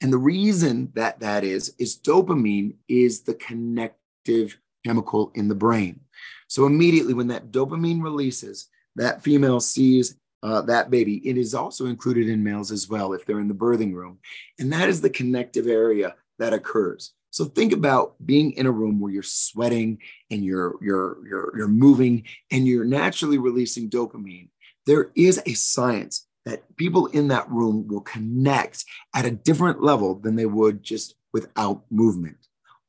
And 0.01 0.13
the 0.13 0.17
reason 0.17 0.91
that 0.95 1.19
that 1.19 1.43
is, 1.43 1.73
is 1.77 1.97
dopamine 1.97 2.75
is 2.87 3.21
the 3.21 3.33
connective 3.33 4.57
chemical 4.85 5.31
in 5.35 5.47
the 5.47 5.55
brain. 5.55 5.99
So 6.47 6.65
immediately 6.65 7.13
when 7.13 7.27
that 7.27 7.51
dopamine 7.51 8.01
releases, 8.01 8.69
that 8.99 9.23
female 9.23 9.59
sees 9.59 10.15
uh, 10.43 10.61
that 10.61 10.89
baby. 10.89 11.27
It 11.27 11.37
is 11.37 11.53
also 11.53 11.87
included 11.87 12.29
in 12.29 12.43
males 12.43 12.71
as 12.71 12.87
well 12.87 13.13
if 13.13 13.25
they're 13.25 13.39
in 13.39 13.47
the 13.47 13.53
birthing 13.53 13.93
room. 13.93 14.19
And 14.59 14.71
that 14.73 14.89
is 14.89 15.01
the 15.01 15.09
connective 15.09 15.67
area 15.67 16.15
that 16.37 16.53
occurs. 16.53 17.13
So 17.31 17.45
think 17.45 17.73
about 17.73 18.15
being 18.25 18.51
in 18.53 18.65
a 18.65 18.71
room 18.71 18.99
where 18.99 19.11
you're 19.11 19.23
sweating 19.23 19.99
and 20.31 20.43
you're 20.43 20.75
you're 20.81 21.17
you're 21.27 21.57
you're 21.57 21.67
moving 21.67 22.23
and 22.51 22.67
you're 22.67 22.85
naturally 22.85 23.37
releasing 23.37 23.89
dopamine. 23.89 24.49
There 24.85 25.11
is 25.15 25.41
a 25.45 25.53
science 25.53 26.27
that 26.45 26.75
people 26.77 27.07
in 27.07 27.27
that 27.27 27.49
room 27.49 27.87
will 27.87 28.01
connect 28.01 28.83
at 29.15 29.25
a 29.25 29.31
different 29.31 29.83
level 29.83 30.15
than 30.15 30.35
they 30.35 30.47
would 30.47 30.81
just 30.81 31.15
without 31.31 31.83
movement. 31.91 32.37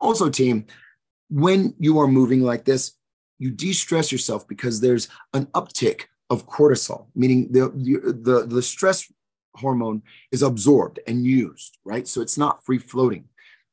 Also, 0.00 0.30
team, 0.30 0.66
when 1.28 1.74
you 1.78 1.98
are 1.98 2.08
moving 2.08 2.42
like 2.42 2.64
this, 2.64 2.94
you 3.40 3.50
de-stress 3.50 4.12
yourself 4.12 4.46
because 4.46 4.80
there's 4.80 5.08
an 5.34 5.46
uptick 5.46 6.02
of 6.28 6.46
cortisol, 6.46 7.06
meaning 7.16 7.50
the, 7.50 7.70
the, 8.22 8.46
the 8.46 8.62
stress 8.62 9.10
hormone 9.56 10.02
is 10.30 10.42
absorbed 10.42 11.00
and 11.08 11.24
used, 11.24 11.78
right? 11.84 12.06
So 12.06 12.20
it's 12.20 12.38
not 12.38 12.64
free 12.64 12.78
floating. 12.78 13.24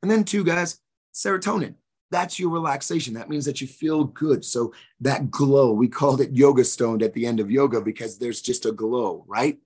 And 0.02 0.10
then, 0.10 0.24
two 0.24 0.44
guys, 0.44 0.80
serotonin. 1.14 1.76
That's 2.10 2.40
your 2.40 2.50
relaxation. 2.50 3.14
That 3.16 3.30
means 3.30 3.44
that 3.46 3.60
you 3.60 3.68
feel 3.68 4.06
good. 4.06 4.46
So 4.46 4.74
that 5.02 5.30
glow, 5.30 5.74
we 5.74 5.90
called 5.90 6.22
it 6.22 6.32
yoga 6.32 6.64
stoned 6.64 7.04
at 7.04 7.14
the 7.14 7.28
end 7.28 7.42
of 7.42 7.52
yoga 7.52 7.82
because 7.82 8.18
there's 8.18 8.42
just 8.42 8.66
a 8.66 8.72
glow, 8.72 9.26
right? 9.28 9.58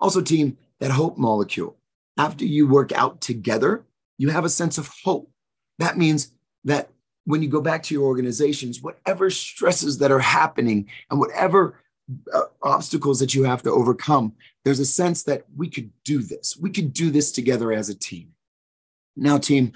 Also, 0.00 0.20
team, 0.20 0.58
that 0.80 0.90
hope 0.90 1.16
molecule. 1.16 1.76
After 2.16 2.44
you 2.44 2.66
work 2.66 2.90
out 2.90 3.20
together, 3.20 3.84
you 4.18 4.30
have 4.30 4.44
a 4.44 4.50
sense 4.50 4.78
of 4.78 4.90
hope. 5.04 5.30
That 5.78 5.96
means 5.96 6.32
that 6.64 6.90
when 7.28 7.42
you 7.42 7.48
go 7.50 7.60
back 7.60 7.82
to 7.82 7.92
your 7.92 8.04
organizations, 8.04 8.80
whatever 8.80 9.28
stresses 9.28 9.98
that 9.98 10.10
are 10.10 10.18
happening 10.18 10.88
and 11.10 11.20
whatever 11.20 11.78
uh, 12.32 12.44
obstacles 12.62 13.20
that 13.20 13.34
you 13.34 13.44
have 13.44 13.62
to 13.62 13.70
overcome, 13.70 14.32
there's 14.64 14.80
a 14.80 14.86
sense 14.86 15.24
that 15.24 15.44
we 15.54 15.68
could 15.68 15.90
do 16.04 16.22
this. 16.22 16.56
We 16.58 16.70
could 16.70 16.94
do 16.94 17.10
this 17.10 17.30
together 17.30 17.70
as 17.70 17.90
a 17.90 17.94
team. 17.94 18.30
Now, 19.14 19.36
team, 19.36 19.72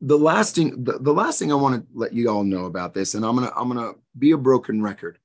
the 0.00 0.16
last 0.16 0.54
thing, 0.54 0.84
the, 0.84 1.00
the 1.00 1.12
last 1.12 1.40
thing 1.40 1.50
I 1.50 1.56
want 1.56 1.82
to 1.82 1.86
let 1.92 2.12
you 2.12 2.30
all 2.30 2.44
know 2.44 2.66
about 2.66 2.94
this, 2.94 3.14
and 3.14 3.26
I'm 3.26 3.34
gonna 3.34 3.50
I'm 3.56 3.66
gonna 3.66 3.94
be 4.16 4.30
a 4.30 4.38
broken 4.38 4.80
record. 4.80 5.18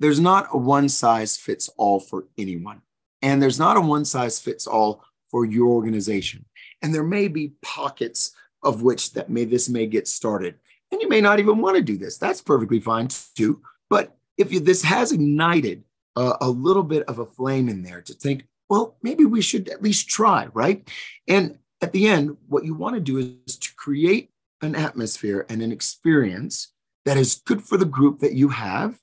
There's 0.00 0.18
not 0.18 0.48
a 0.50 0.56
one 0.56 0.88
size 0.88 1.36
fits 1.36 1.68
all 1.76 2.00
for 2.00 2.24
anyone, 2.38 2.80
and 3.20 3.42
there's 3.42 3.58
not 3.58 3.76
a 3.76 3.82
one 3.82 4.06
size 4.06 4.38
fits 4.38 4.66
all 4.66 5.04
for 5.30 5.44
your 5.44 5.68
organization. 5.68 6.46
And 6.80 6.94
there 6.94 7.04
may 7.04 7.28
be 7.28 7.52
pockets 7.60 8.34
of 8.64 8.82
which 8.82 9.12
that 9.12 9.30
may 9.30 9.44
this 9.44 9.68
may 9.68 9.86
get 9.86 10.08
started. 10.08 10.56
And 10.90 11.00
you 11.00 11.08
may 11.08 11.20
not 11.20 11.38
even 11.38 11.58
want 11.58 11.76
to 11.76 11.82
do 11.82 11.96
this. 11.96 12.18
That's 12.18 12.40
perfectly 12.40 12.80
fine 12.80 13.08
too. 13.36 13.62
But 13.90 14.16
if 14.36 14.52
you, 14.52 14.60
this 14.60 14.82
has 14.82 15.12
ignited 15.12 15.84
a, 16.16 16.36
a 16.42 16.50
little 16.50 16.82
bit 16.82 17.04
of 17.04 17.18
a 17.18 17.26
flame 17.26 17.68
in 17.68 17.82
there 17.82 18.00
to 18.02 18.14
think, 18.14 18.46
well, 18.68 18.96
maybe 19.02 19.24
we 19.24 19.40
should 19.40 19.68
at 19.68 19.82
least 19.82 20.08
try, 20.08 20.48
right? 20.52 20.88
And 21.28 21.58
at 21.80 21.92
the 21.92 22.06
end, 22.06 22.36
what 22.48 22.64
you 22.64 22.74
want 22.74 22.94
to 22.94 23.00
do 23.00 23.38
is 23.46 23.58
to 23.58 23.74
create 23.76 24.30
an 24.62 24.74
atmosphere 24.74 25.44
and 25.48 25.62
an 25.62 25.70
experience 25.70 26.72
that 27.04 27.16
is 27.16 27.42
good 27.44 27.62
for 27.62 27.76
the 27.76 27.84
group 27.84 28.20
that 28.20 28.32
you 28.32 28.48
have. 28.48 28.98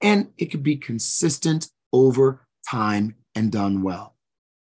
And 0.00 0.30
it 0.36 0.46
could 0.46 0.62
be 0.62 0.76
consistent 0.76 1.68
over 1.92 2.46
time 2.68 3.14
and 3.34 3.52
done 3.52 3.82
well. 3.82 4.16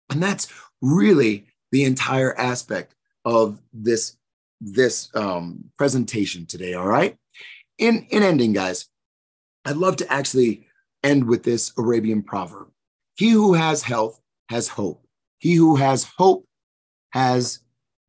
And 0.10 0.22
that's 0.22 0.48
really 0.82 1.48
the 1.72 1.84
entire 1.84 2.38
aspect 2.38 2.94
of 3.28 3.62
this 3.74 4.16
this 4.62 5.10
um, 5.14 5.66
presentation 5.78 6.46
today. 6.46 6.74
All 6.74 6.88
right. 6.88 7.16
In 7.78 8.08
in 8.10 8.24
ending, 8.24 8.54
guys, 8.54 8.88
I'd 9.66 9.76
love 9.76 9.98
to 9.98 10.12
actually 10.12 10.66
end 11.04 11.28
with 11.28 11.44
this 11.44 11.74
Arabian 11.78 12.24
proverb: 12.24 12.70
"He 13.16 13.30
who 13.32 13.54
has 13.54 13.84
health 13.84 14.20
has 14.50 14.70
hope. 14.70 15.06
He 15.40 15.56
who 15.56 15.76
has 15.76 16.06
hope 16.18 16.46
has 17.12 17.60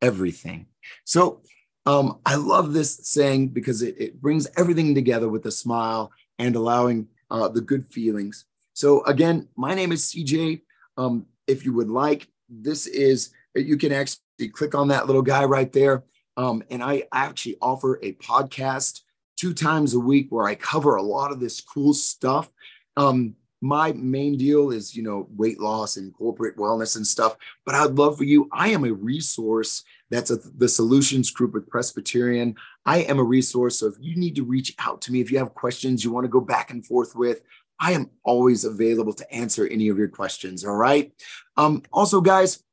everything." 0.01 0.67
So 1.03 1.41
um, 1.85 2.19
I 2.25 2.35
love 2.35 2.71
this 2.71 3.01
saying 3.03 3.49
because 3.49 3.81
it, 3.81 3.95
it, 3.99 4.21
brings 4.21 4.47
everything 4.57 4.95
together 4.95 5.27
with 5.27 5.45
a 5.45 5.51
smile 5.51 6.11
and 6.39 6.55
allowing 6.55 7.07
uh, 7.29 7.49
the 7.49 7.61
good 7.61 7.85
feelings. 7.85 8.45
So 8.73 9.03
again, 9.05 9.49
my 9.55 9.75
name 9.75 9.91
is 9.91 10.05
CJ. 10.05 10.61
Um, 10.97 11.25
if 11.45 11.65
you 11.65 11.73
would 11.73 11.89
like, 11.89 12.27
this 12.47 12.87
is 12.87 13.31
you 13.53 13.77
can 13.77 13.91
actually 13.91 14.28
click 14.47 14.75
on 14.75 14.87
that 14.87 15.07
little 15.07 15.21
guy 15.21 15.43
right 15.43 15.71
there. 15.73 16.03
Um, 16.37 16.63
and 16.69 16.81
I 16.81 17.03
actually 17.11 17.57
offer 17.61 17.99
a 18.01 18.13
podcast 18.13 19.01
two 19.35 19.53
times 19.53 19.93
a 19.93 19.99
week 19.99 20.27
where 20.29 20.47
I 20.47 20.55
cover 20.55 20.95
a 20.95 21.01
lot 21.01 21.31
of 21.31 21.39
this 21.39 21.59
cool 21.59 21.93
stuff. 21.93 22.49
Um, 22.95 23.35
my 23.61 23.91
main 23.91 24.37
deal 24.37 24.71
is, 24.71 24.95
you 24.95 25.03
know, 25.03 25.27
weight 25.35 25.59
loss 25.59 25.97
and 25.97 26.13
corporate 26.13 26.55
wellness 26.55 26.95
and 26.95 27.05
stuff. 27.05 27.35
But 27.65 27.75
I'd 27.75 27.91
love 27.91 28.17
for 28.17 28.23
you. 28.23 28.47
I 28.53 28.69
am 28.69 28.85
a 28.85 28.93
resource 28.93 29.83
that's 30.09 30.31
a, 30.31 30.37
the 30.37 30.69
solutions 30.69 31.29
group 31.29 31.53
with 31.53 31.69
Presbyterian. 31.69 32.55
I 32.85 32.99
am 32.99 33.19
a 33.19 33.23
resource. 33.23 33.79
So 33.79 33.87
if 33.87 33.95
you 33.99 34.15
need 34.15 34.35
to 34.37 34.43
reach 34.43 34.73
out 34.79 35.01
to 35.01 35.11
me, 35.11 35.19
if 35.19 35.31
you 35.31 35.37
have 35.39 35.53
questions 35.53 36.03
you 36.03 36.11
want 36.11 36.23
to 36.23 36.29
go 36.29 36.39
back 36.39 36.71
and 36.71 36.85
forth 36.85 37.15
with, 37.15 37.41
I 37.79 37.93
am 37.93 38.09
always 38.23 38.65
available 38.65 39.13
to 39.13 39.33
answer 39.33 39.67
any 39.67 39.89
of 39.89 39.97
your 39.97 40.09
questions. 40.09 40.65
All 40.65 40.75
right. 40.75 41.11
Um, 41.57 41.83
also, 41.91 42.21
guys, 42.21 42.63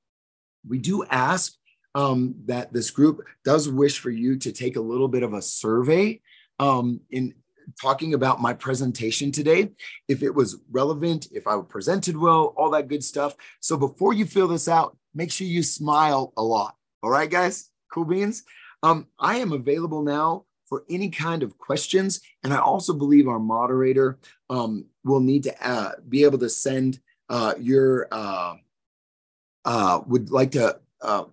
we 0.68 0.78
do 0.78 1.04
ask 1.04 1.54
um, 1.94 2.34
that 2.46 2.72
this 2.72 2.90
group 2.90 3.22
does 3.44 3.68
wish 3.68 3.98
for 3.98 4.10
you 4.10 4.36
to 4.38 4.52
take 4.52 4.76
a 4.76 4.80
little 4.80 5.08
bit 5.08 5.22
of 5.22 5.32
a 5.32 5.42
survey 5.42 6.20
um, 6.58 7.00
in 7.10 7.34
talking 7.80 8.14
about 8.14 8.40
my 8.40 8.52
presentation 8.52 9.32
today, 9.32 9.70
if 10.08 10.22
it 10.22 10.34
was 10.34 10.60
relevant, 10.70 11.28
if 11.32 11.46
I 11.46 11.60
presented 11.60 12.16
well, 12.16 12.54
all 12.56 12.70
that 12.70 12.88
good 12.88 13.02
stuff. 13.02 13.34
So 13.60 13.76
before 13.76 14.12
you 14.12 14.24
fill 14.24 14.48
this 14.48 14.68
out, 14.68 14.96
make 15.14 15.32
sure 15.32 15.46
you 15.46 15.62
smile 15.62 16.32
a 16.36 16.42
lot. 16.42 16.76
All 17.02 17.10
right, 17.10 17.30
guys, 17.30 17.70
cool 17.92 18.04
beans. 18.04 18.44
Um, 18.82 19.06
I 19.18 19.36
am 19.36 19.52
available 19.52 20.02
now 20.02 20.44
for 20.68 20.84
any 20.90 21.08
kind 21.08 21.42
of 21.42 21.58
questions, 21.58 22.20
and 22.42 22.52
I 22.52 22.58
also 22.58 22.92
believe 22.92 23.28
our 23.28 23.38
moderator 23.38 24.18
um, 24.50 24.86
will 25.04 25.20
need 25.20 25.44
to 25.44 25.68
uh, 25.68 25.92
be 26.08 26.24
able 26.24 26.38
to 26.38 26.48
send 26.48 27.00
uh, 27.28 27.54
your 27.58 28.08
uh, 28.10 28.54
uh, 29.66 30.00
would 30.06 30.30
like 30.30 30.52
to. 30.52 30.80
Uh, 31.02 31.24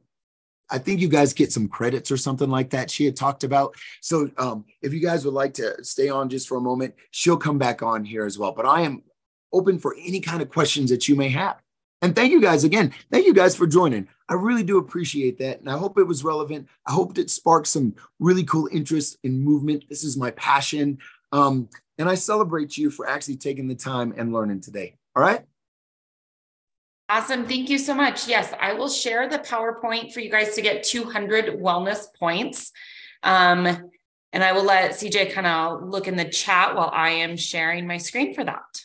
I 0.70 0.80
think 0.80 1.00
you 1.00 1.08
guys 1.08 1.34
get 1.34 1.52
some 1.52 1.68
credits 1.68 2.10
or 2.10 2.18
something 2.18 2.50
like 2.50 2.72
that. 2.72 2.90
She 2.90 3.06
had 3.06 3.16
talked 3.16 3.44
about. 3.44 3.76
So 4.02 4.32
um, 4.38 4.66
if 4.82 4.92
you 4.92 5.00
guys 5.00 5.24
would 5.24 5.34
like 5.34 5.54
to 5.56 5.84
stay 5.84 6.10
on 6.10 6.30
just 6.30 6.48
for 6.48 6.58
a 6.58 6.62
moment, 6.62 6.96
she'll 7.12 7.38
come 7.38 7.60
back 7.60 7.84
on 7.84 8.04
here 8.04 8.26
as 8.26 8.40
well. 8.40 8.52
But 8.52 8.66
I 8.66 8.82
am 8.82 9.04
open 9.52 9.78
for 9.78 9.96
any 10.04 10.20
kind 10.20 10.42
of 10.42 10.50
questions 10.50 10.90
that 10.90 11.08
you 11.08 11.16
may 11.16 11.30
have. 11.30 11.62
And 12.02 12.16
thank 12.16 12.32
you 12.32 12.42
guys 12.42 12.64
again. 12.64 12.92
Thank 13.12 13.26
you 13.28 13.34
guys 13.34 13.56
for 13.56 13.68
joining. 13.68 14.08
I 14.28 14.34
really 14.34 14.64
do 14.64 14.78
appreciate 14.78 15.38
that. 15.38 15.60
And 15.60 15.70
I 15.70 15.78
hope 15.78 15.98
it 16.00 16.04
was 16.04 16.24
relevant. 16.24 16.68
I 16.88 16.92
hope 16.92 17.18
it 17.18 17.30
sparked 17.30 17.68
some 17.68 17.96
really 18.20 18.44
cool 18.44 18.68
interest 18.72 19.18
in 19.24 19.40
movement. 19.40 19.86
This 19.90 20.04
is 20.04 20.18
my 20.18 20.32
passion. 20.32 20.98
Um, 21.32 21.70
and 21.98 22.10
I 22.10 22.16
celebrate 22.16 22.78
you 22.78 22.90
for 22.90 23.08
actually 23.08 23.38
taking 23.38 23.68
the 23.68 23.76
time 23.76 24.14
and 24.18 24.34
learning 24.34 24.62
today. 24.62 24.96
All 25.16 25.22
right. 25.22 25.46
Awesome. 27.14 27.46
Thank 27.46 27.70
you 27.70 27.78
so 27.78 27.94
much. 27.94 28.28
Yes, 28.28 28.52
I 28.60 28.74
will 28.74 28.90
share 28.90 29.30
the 29.30 29.38
PowerPoint 29.38 30.12
for 30.12 30.20
you 30.20 30.32
guys 30.32 30.56
to 30.56 30.64
get 30.64 30.84
200 30.84 31.60
wellness 31.62 32.08
points. 32.18 32.72
Um, 33.22 33.68
and 34.32 34.44
I 34.44 34.52
will 34.52 34.64
let 34.64 34.94
CJ 34.94 35.32
kind 35.32 35.46
of 35.46 35.88
look 35.88 36.08
in 36.08 36.16
the 36.16 36.26
chat 36.26 36.76
while 36.76 36.90
I 36.92 37.10
am 37.10 37.38
sharing 37.38 37.86
my 37.86 37.98
screen 37.98 38.34
for 38.34 38.44
that. 38.44 38.82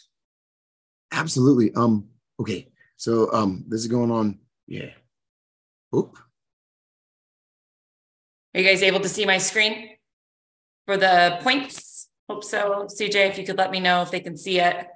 Absolutely. 1.11 1.73
Um, 1.73 2.09
okay. 2.39 2.69
So 2.99 3.33
um, 3.33 3.65
this 3.67 3.81
is 3.81 3.87
going 3.87 4.11
on. 4.11 4.41
Yeah. 4.67 4.91
Oop. 5.97 6.19
Are 8.55 8.61
you 8.61 8.67
guys 8.67 8.83
able 8.83 9.01
to 9.01 9.09
see 9.09 9.25
my 9.25 9.39
screen 9.39 9.89
for 10.85 10.99
the 10.99 11.39
points? 11.41 12.11
Hope 12.29 12.45
so. 12.45 12.89
CJ, 12.91 13.31
if 13.31 13.39
you 13.39 13.47
could 13.47 13.57
let 13.57 13.71
me 13.71 13.81
know 13.81 14.03
if 14.03 14.11
they 14.11 14.21
can 14.21 14.37
see 14.37 14.61
it. 14.61 14.87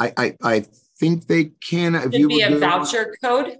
I 0.00 0.12
I, 0.16 0.36
I 0.42 0.64
think 0.98 1.26
they 1.26 1.44
can. 1.44 1.94
If 1.94 2.04
Should 2.04 2.14
you 2.14 2.28
be 2.28 2.42
a 2.42 2.58
voucher 2.58 3.16
code. 3.22 3.58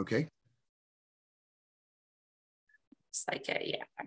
Okay. 0.00 0.28
Looks 3.08 3.24
like 3.30 3.48
it, 3.48 3.62
yeah. 3.64 4.06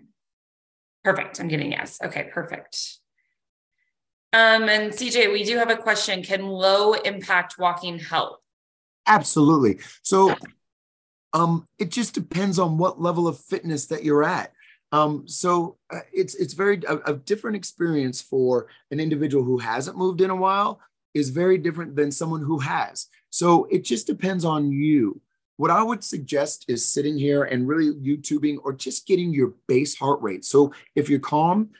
Perfect. 1.04 1.40
I'm 1.40 1.48
getting 1.48 1.72
yes. 1.72 1.98
Okay, 2.02 2.28
perfect. 2.32 2.98
Um, 4.32 4.68
and 4.68 4.92
CJ, 4.92 5.32
we 5.32 5.44
do 5.44 5.56
have 5.58 5.70
a 5.70 5.76
question. 5.76 6.22
Can 6.22 6.48
low 6.48 6.94
impact 6.94 7.56
walking 7.58 7.98
help? 7.98 8.40
Absolutely. 9.06 9.78
So 10.02 10.34
um, 11.32 11.68
it 11.78 11.90
just 11.90 12.14
depends 12.14 12.58
on 12.58 12.78
what 12.78 13.00
level 13.00 13.28
of 13.28 13.38
fitness 13.38 13.86
that 13.86 14.02
you're 14.02 14.24
at. 14.24 14.52
Um, 14.92 15.28
so 15.28 15.76
uh, 15.92 16.00
it's 16.12 16.34
it's 16.36 16.54
very 16.54 16.80
a, 16.88 16.98
a, 16.98 17.14
different 17.14 17.56
experience 17.56 18.22
for 18.22 18.68
an 18.92 19.00
individual 19.00 19.42
who 19.42 19.58
hasn't 19.58 19.98
moved 19.98 20.20
in 20.20 20.30
a 20.30 20.36
while 20.36 20.80
is 21.14 21.30
very 21.30 21.58
different 21.58 21.96
than 21.96 22.10
someone 22.10 22.42
who 22.42 22.58
has. 22.58 23.06
So 23.30 23.64
it 23.70 23.84
just 23.84 24.06
depends 24.06 24.44
on 24.44 24.70
you. 24.72 25.20
what 25.56 25.70
I 25.70 25.84
would 25.84 26.02
suggest 26.02 26.64
is 26.66 26.92
sitting 26.92 27.16
here 27.16 27.44
and 27.44 27.68
really 27.68 27.92
YouTubing 27.94 28.58
or 28.64 28.72
just 28.72 29.06
getting 29.06 29.32
your 29.32 29.54
base 29.68 29.96
heart 29.96 30.20
rate. 30.20 30.44
So 30.44 30.72
if 30.96 31.08
you're 31.08 31.20
calm, 31.20 31.70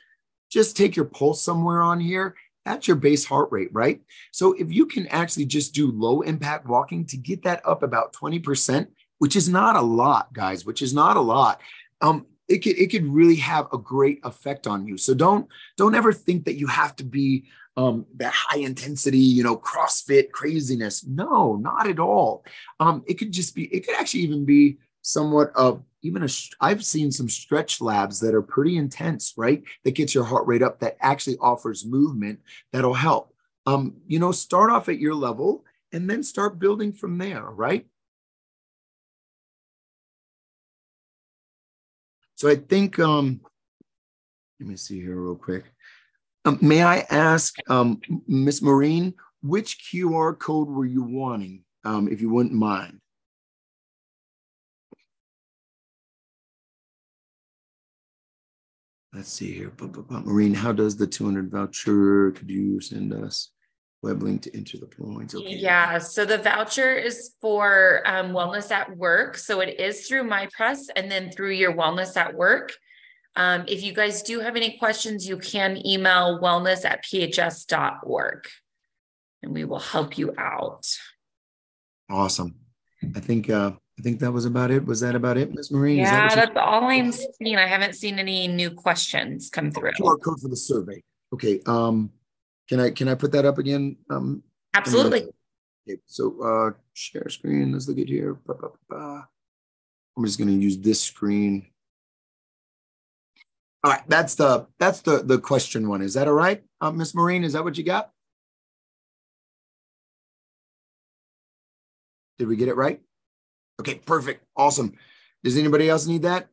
just 0.49 0.77
take 0.77 0.95
your 0.95 1.05
pulse 1.05 1.43
somewhere 1.43 1.81
on 1.81 1.99
here. 1.99 2.35
That's 2.63 2.87
your 2.87 2.95
base 2.95 3.25
heart 3.25 3.49
rate, 3.51 3.67
right? 3.73 3.99
So 4.31 4.53
if 4.53 4.71
you 4.71 4.85
can 4.85 5.07
actually 5.07 5.45
just 5.45 5.73
do 5.73 5.91
low 5.91 6.21
impact 6.21 6.67
walking 6.67 7.05
to 7.07 7.17
get 7.17 7.43
that 7.43 7.61
up 7.65 7.83
about 7.83 8.13
20%, 8.13 8.87
which 9.17 9.35
is 9.35 9.49
not 9.49 9.75
a 9.75 9.81
lot, 9.81 10.31
guys, 10.33 10.65
which 10.65 10.81
is 10.81 10.93
not 10.93 11.17
a 11.17 11.21
lot. 11.21 11.59
Um, 11.99 12.25
it 12.47 12.59
could 12.59 12.77
it 12.77 12.91
could 12.91 13.05
really 13.05 13.35
have 13.37 13.67
a 13.73 13.77
great 13.77 14.19
effect 14.23 14.67
on 14.67 14.87
you. 14.87 14.97
So 14.97 15.13
don't 15.13 15.47
don't 15.77 15.95
ever 15.95 16.13
think 16.13 16.45
that 16.45 16.57
you 16.57 16.67
have 16.67 16.95
to 16.97 17.03
be 17.03 17.45
um, 17.77 18.05
that 18.15 18.33
high 18.33 18.59
intensity, 18.59 19.19
you 19.19 19.43
know, 19.43 19.57
CrossFit 19.57 20.31
craziness. 20.31 21.05
No, 21.05 21.55
not 21.55 21.87
at 21.87 21.99
all. 21.99 22.45
Um, 22.79 23.03
it 23.07 23.15
could 23.15 23.31
just 23.31 23.55
be. 23.55 23.65
It 23.65 23.85
could 23.85 23.95
actually 23.95 24.21
even 24.21 24.45
be 24.45 24.77
somewhat 25.01 25.51
of 25.55 25.83
even 26.01 26.23
a. 26.23 26.29
I've 26.61 26.85
seen 26.85 27.11
some 27.11 27.29
stretch 27.29 27.81
labs 27.81 28.19
that 28.21 28.33
are 28.33 28.41
pretty 28.41 28.77
intense, 28.77 29.33
right? 29.37 29.63
That 29.83 29.95
gets 29.95 30.15
your 30.15 30.23
heart 30.23 30.47
rate 30.47 30.63
up. 30.63 30.79
That 30.79 30.97
actually 31.01 31.37
offers 31.39 31.85
movement 31.85 32.39
that'll 32.71 32.93
help. 32.93 33.33
Um, 33.65 33.95
you 34.07 34.19
know, 34.19 34.31
start 34.31 34.71
off 34.71 34.89
at 34.89 34.99
your 34.99 35.15
level 35.15 35.65
and 35.91 36.09
then 36.09 36.23
start 36.23 36.59
building 36.59 36.93
from 36.93 37.17
there, 37.17 37.43
right? 37.43 37.87
So 42.35 42.49
I 42.49 42.55
think, 42.55 42.99
um, 42.99 43.39
let 44.59 44.69
me 44.69 44.75
see 44.75 45.01
here 45.01 45.15
real 45.15 45.35
quick. 45.35 45.65
Um, 46.43 46.59
may 46.61 46.83
I 46.83 46.99
ask, 47.09 47.55
um, 47.69 48.01
Ms. 48.27 48.61
Maureen, 48.61 49.13
which 49.41 49.79
QR 49.89 50.37
code 50.37 50.67
were 50.67 50.85
you 50.85 51.01
wanting, 51.01 51.63
um, 51.85 52.07
if 52.07 52.21
you 52.21 52.29
wouldn't 52.29 52.53
mind? 52.53 52.99
Let's 59.13 59.29
see 59.29 59.53
here. 59.53 59.71
Maureen, 60.09 60.53
how 60.53 60.73
does 60.73 60.97
the 60.97 61.07
200 61.07 61.49
voucher, 61.49 62.31
could 62.31 62.49
you 62.49 62.81
send 62.81 63.13
us? 63.13 63.49
Web 64.01 64.21
link 64.21 64.43
to 64.43 64.55
enter 64.55 64.77
the 64.77 64.85
points. 64.85 65.33
Okay. 65.33 65.55
Yeah. 65.55 65.97
So 65.97 66.25
the 66.25 66.37
voucher 66.37 66.93
is 66.93 67.33
for 67.41 68.03
um, 68.05 68.31
wellness 68.31 68.71
at 68.71 68.95
work. 68.95 69.37
So 69.37 69.61
it 69.61 69.79
is 69.79 70.07
through 70.07 70.25
my 70.25 70.47
press 70.53 70.89
and 70.95 71.09
then 71.11 71.31
through 71.31 71.51
your 71.51 71.73
wellness 71.73 72.15
at 72.15 72.35
work. 72.35 72.71
Um, 73.35 73.65
if 73.67 73.83
you 73.83 73.93
guys 73.93 74.21
do 74.21 74.39
have 74.39 74.55
any 74.55 74.77
questions, 74.77 75.27
you 75.27 75.37
can 75.37 75.85
email 75.85 76.39
wellness 76.41 76.85
at 76.85 77.03
phs.org 77.03 78.47
and 79.43 79.53
we 79.53 79.65
will 79.65 79.79
help 79.79 80.17
you 80.17 80.33
out. 80.37 80.85
Awesome. 82.09 82.55
I 83.15 83.19
think 83.19 83.49
uh, 83.49 83.71
I 83.97 84.01
think 84.01 84.19
that 84.19 84.31
was 84.31 84.45
about 84.45 84.71
it. 84.71 84.85
Was 84.85 84.99
that 85.01 85.15
about 85.15 85.37
it, 85.37 85.53
Ms. 85.53 85.71
Marie? 85.71 85.97
Yeah, 85.97 86.29
that 86.29 86.35
that's 86.35 86.57
all 86.57 86.85
I'm 86.85 87.11
seeing. 87.11 87.55
I 87.55 87.67
haven't 87.67 87.95
seen 87.95 88.19
any 88.19 88.47
new 88.47 88.71
questions 88.71 89.49
come 89.49 89.71
through. 89.71 89.91
QR 89.91 90.21
code 90.21 90.39
for 90.41 90.49
the 90.49 90.55
survey. 90.55 91.01
Okay. 91.33 91.61
Um, 91.65 92.11
can 92.67 92.79
I 92.79 92.89
can 92.91 93.07
I 93.07 93.15
put 93.15 93.31
that 93.33 93.45
up 93.45 93.57
again? 93.57 93.97
Um, 94.09 94.43
Absolutely. 94.73 95.27
Okay, 95.87 95.99
so 96.05 96.41
uh, 96.41 96.71
share 96.93 97.29
screen. 97.29 97.73
Let's 97.73 97.87
look 97.87 97.99
at 97.99 98.07
here. 98.07 98.33
Ba, 98.33 98.55
ba, 98.55 98.69
ba, 98.89 99.27
I'm 100.17 100.25
just 100.25 100.39
going 100.39 100.47
to 100.47 100.55
use 100.55 100.77
this 100.77 101.01
screen. 101.01 101.67
All 103.83 103.91
right, 103.91 104.01
that's 104.07 104.33
the 104.35 104.65
that's 104.79 105.01
the 105.01 105.19
the 105.19 105.37
question 105.37 105.87
one. 105.87 106.01
Is 106.01 106.15
that 106.15 106.27
all 106.27 106.33
right, 106.33 106.63
uh, 106.81 106.91
Miss 106.91 107.13
Maureen? 107.13 107.43
Is 107.43 107.53
that 107.53 107.63
what 107.63 107.77
you 107.77 107.83
got? 107.83 108.09
Did 112.39 112.47
we 112.47 112.55
get 112.55 112.67
it 112.67 112.75
right? 112.75 112.99
Okay, 113.79 113.95
perfect, 113.95 114.43
awesome. 114.57 114.93
Does 115.43 115.57
anybody 115.57 115.87
else 115.87 116.07
need 116.07 116.23
that? 116.23 116.47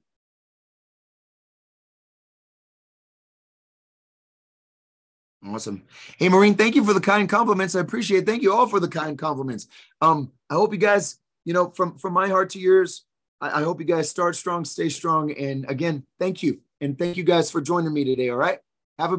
Awesome. 5.46 5.82
Hey, 6.18 6.28
Maureen, 6.28 6.54
thank 6.54 6.76
you 6.76 6.84
for 6.84 6.92
the 6.92 7.00
kind 7.00 7.28
compliments. 7.28 7.74
I 7.74 7.80
appreciate 7.80 8.22
it. 8.22 8.26
Thank 8.26 8.42
you 8.42 8.52
all 8.52 8.68
for 8.68 8.78
the 8.78 8.88
kind 8.88 9.18
compliments. 9.18 9.66
Um, 10.00 10.30
I 10.48 10.54
hope 10.54 10.72
you 10.72 10.78
guys, 10.78 11.18
you 11.44 11.52
know, 11.52 11.70
from 11.70 11.98
from 11.98 12.12
my 12.12 12.28
heart 12.28 12.50
to 12.50 12.60
yours, 12.60 13.04
I, 13.40 13.60
I 13.60 13.62
hope 13.64 13.80
you 13.80 13.86
guys 13.86 14.08
start 14.08 14.36
strong, 14.36 14.64
stay 14.64 14.88
strong. 14.88 15.32
And 15.32 15.68
again, 15.68 16.04
thank 16.20 16.42
you. 16.42 16.60
And 16.80 16.96
thank 16.96 17.16
you 17.16 17.24
guys 17.24 17.50
for 17.50 17.60
joining 17.60 17.92
me 17.92 18.04
today. 18.04 18.28
All 18.28 18.36
right. 18.36 18.60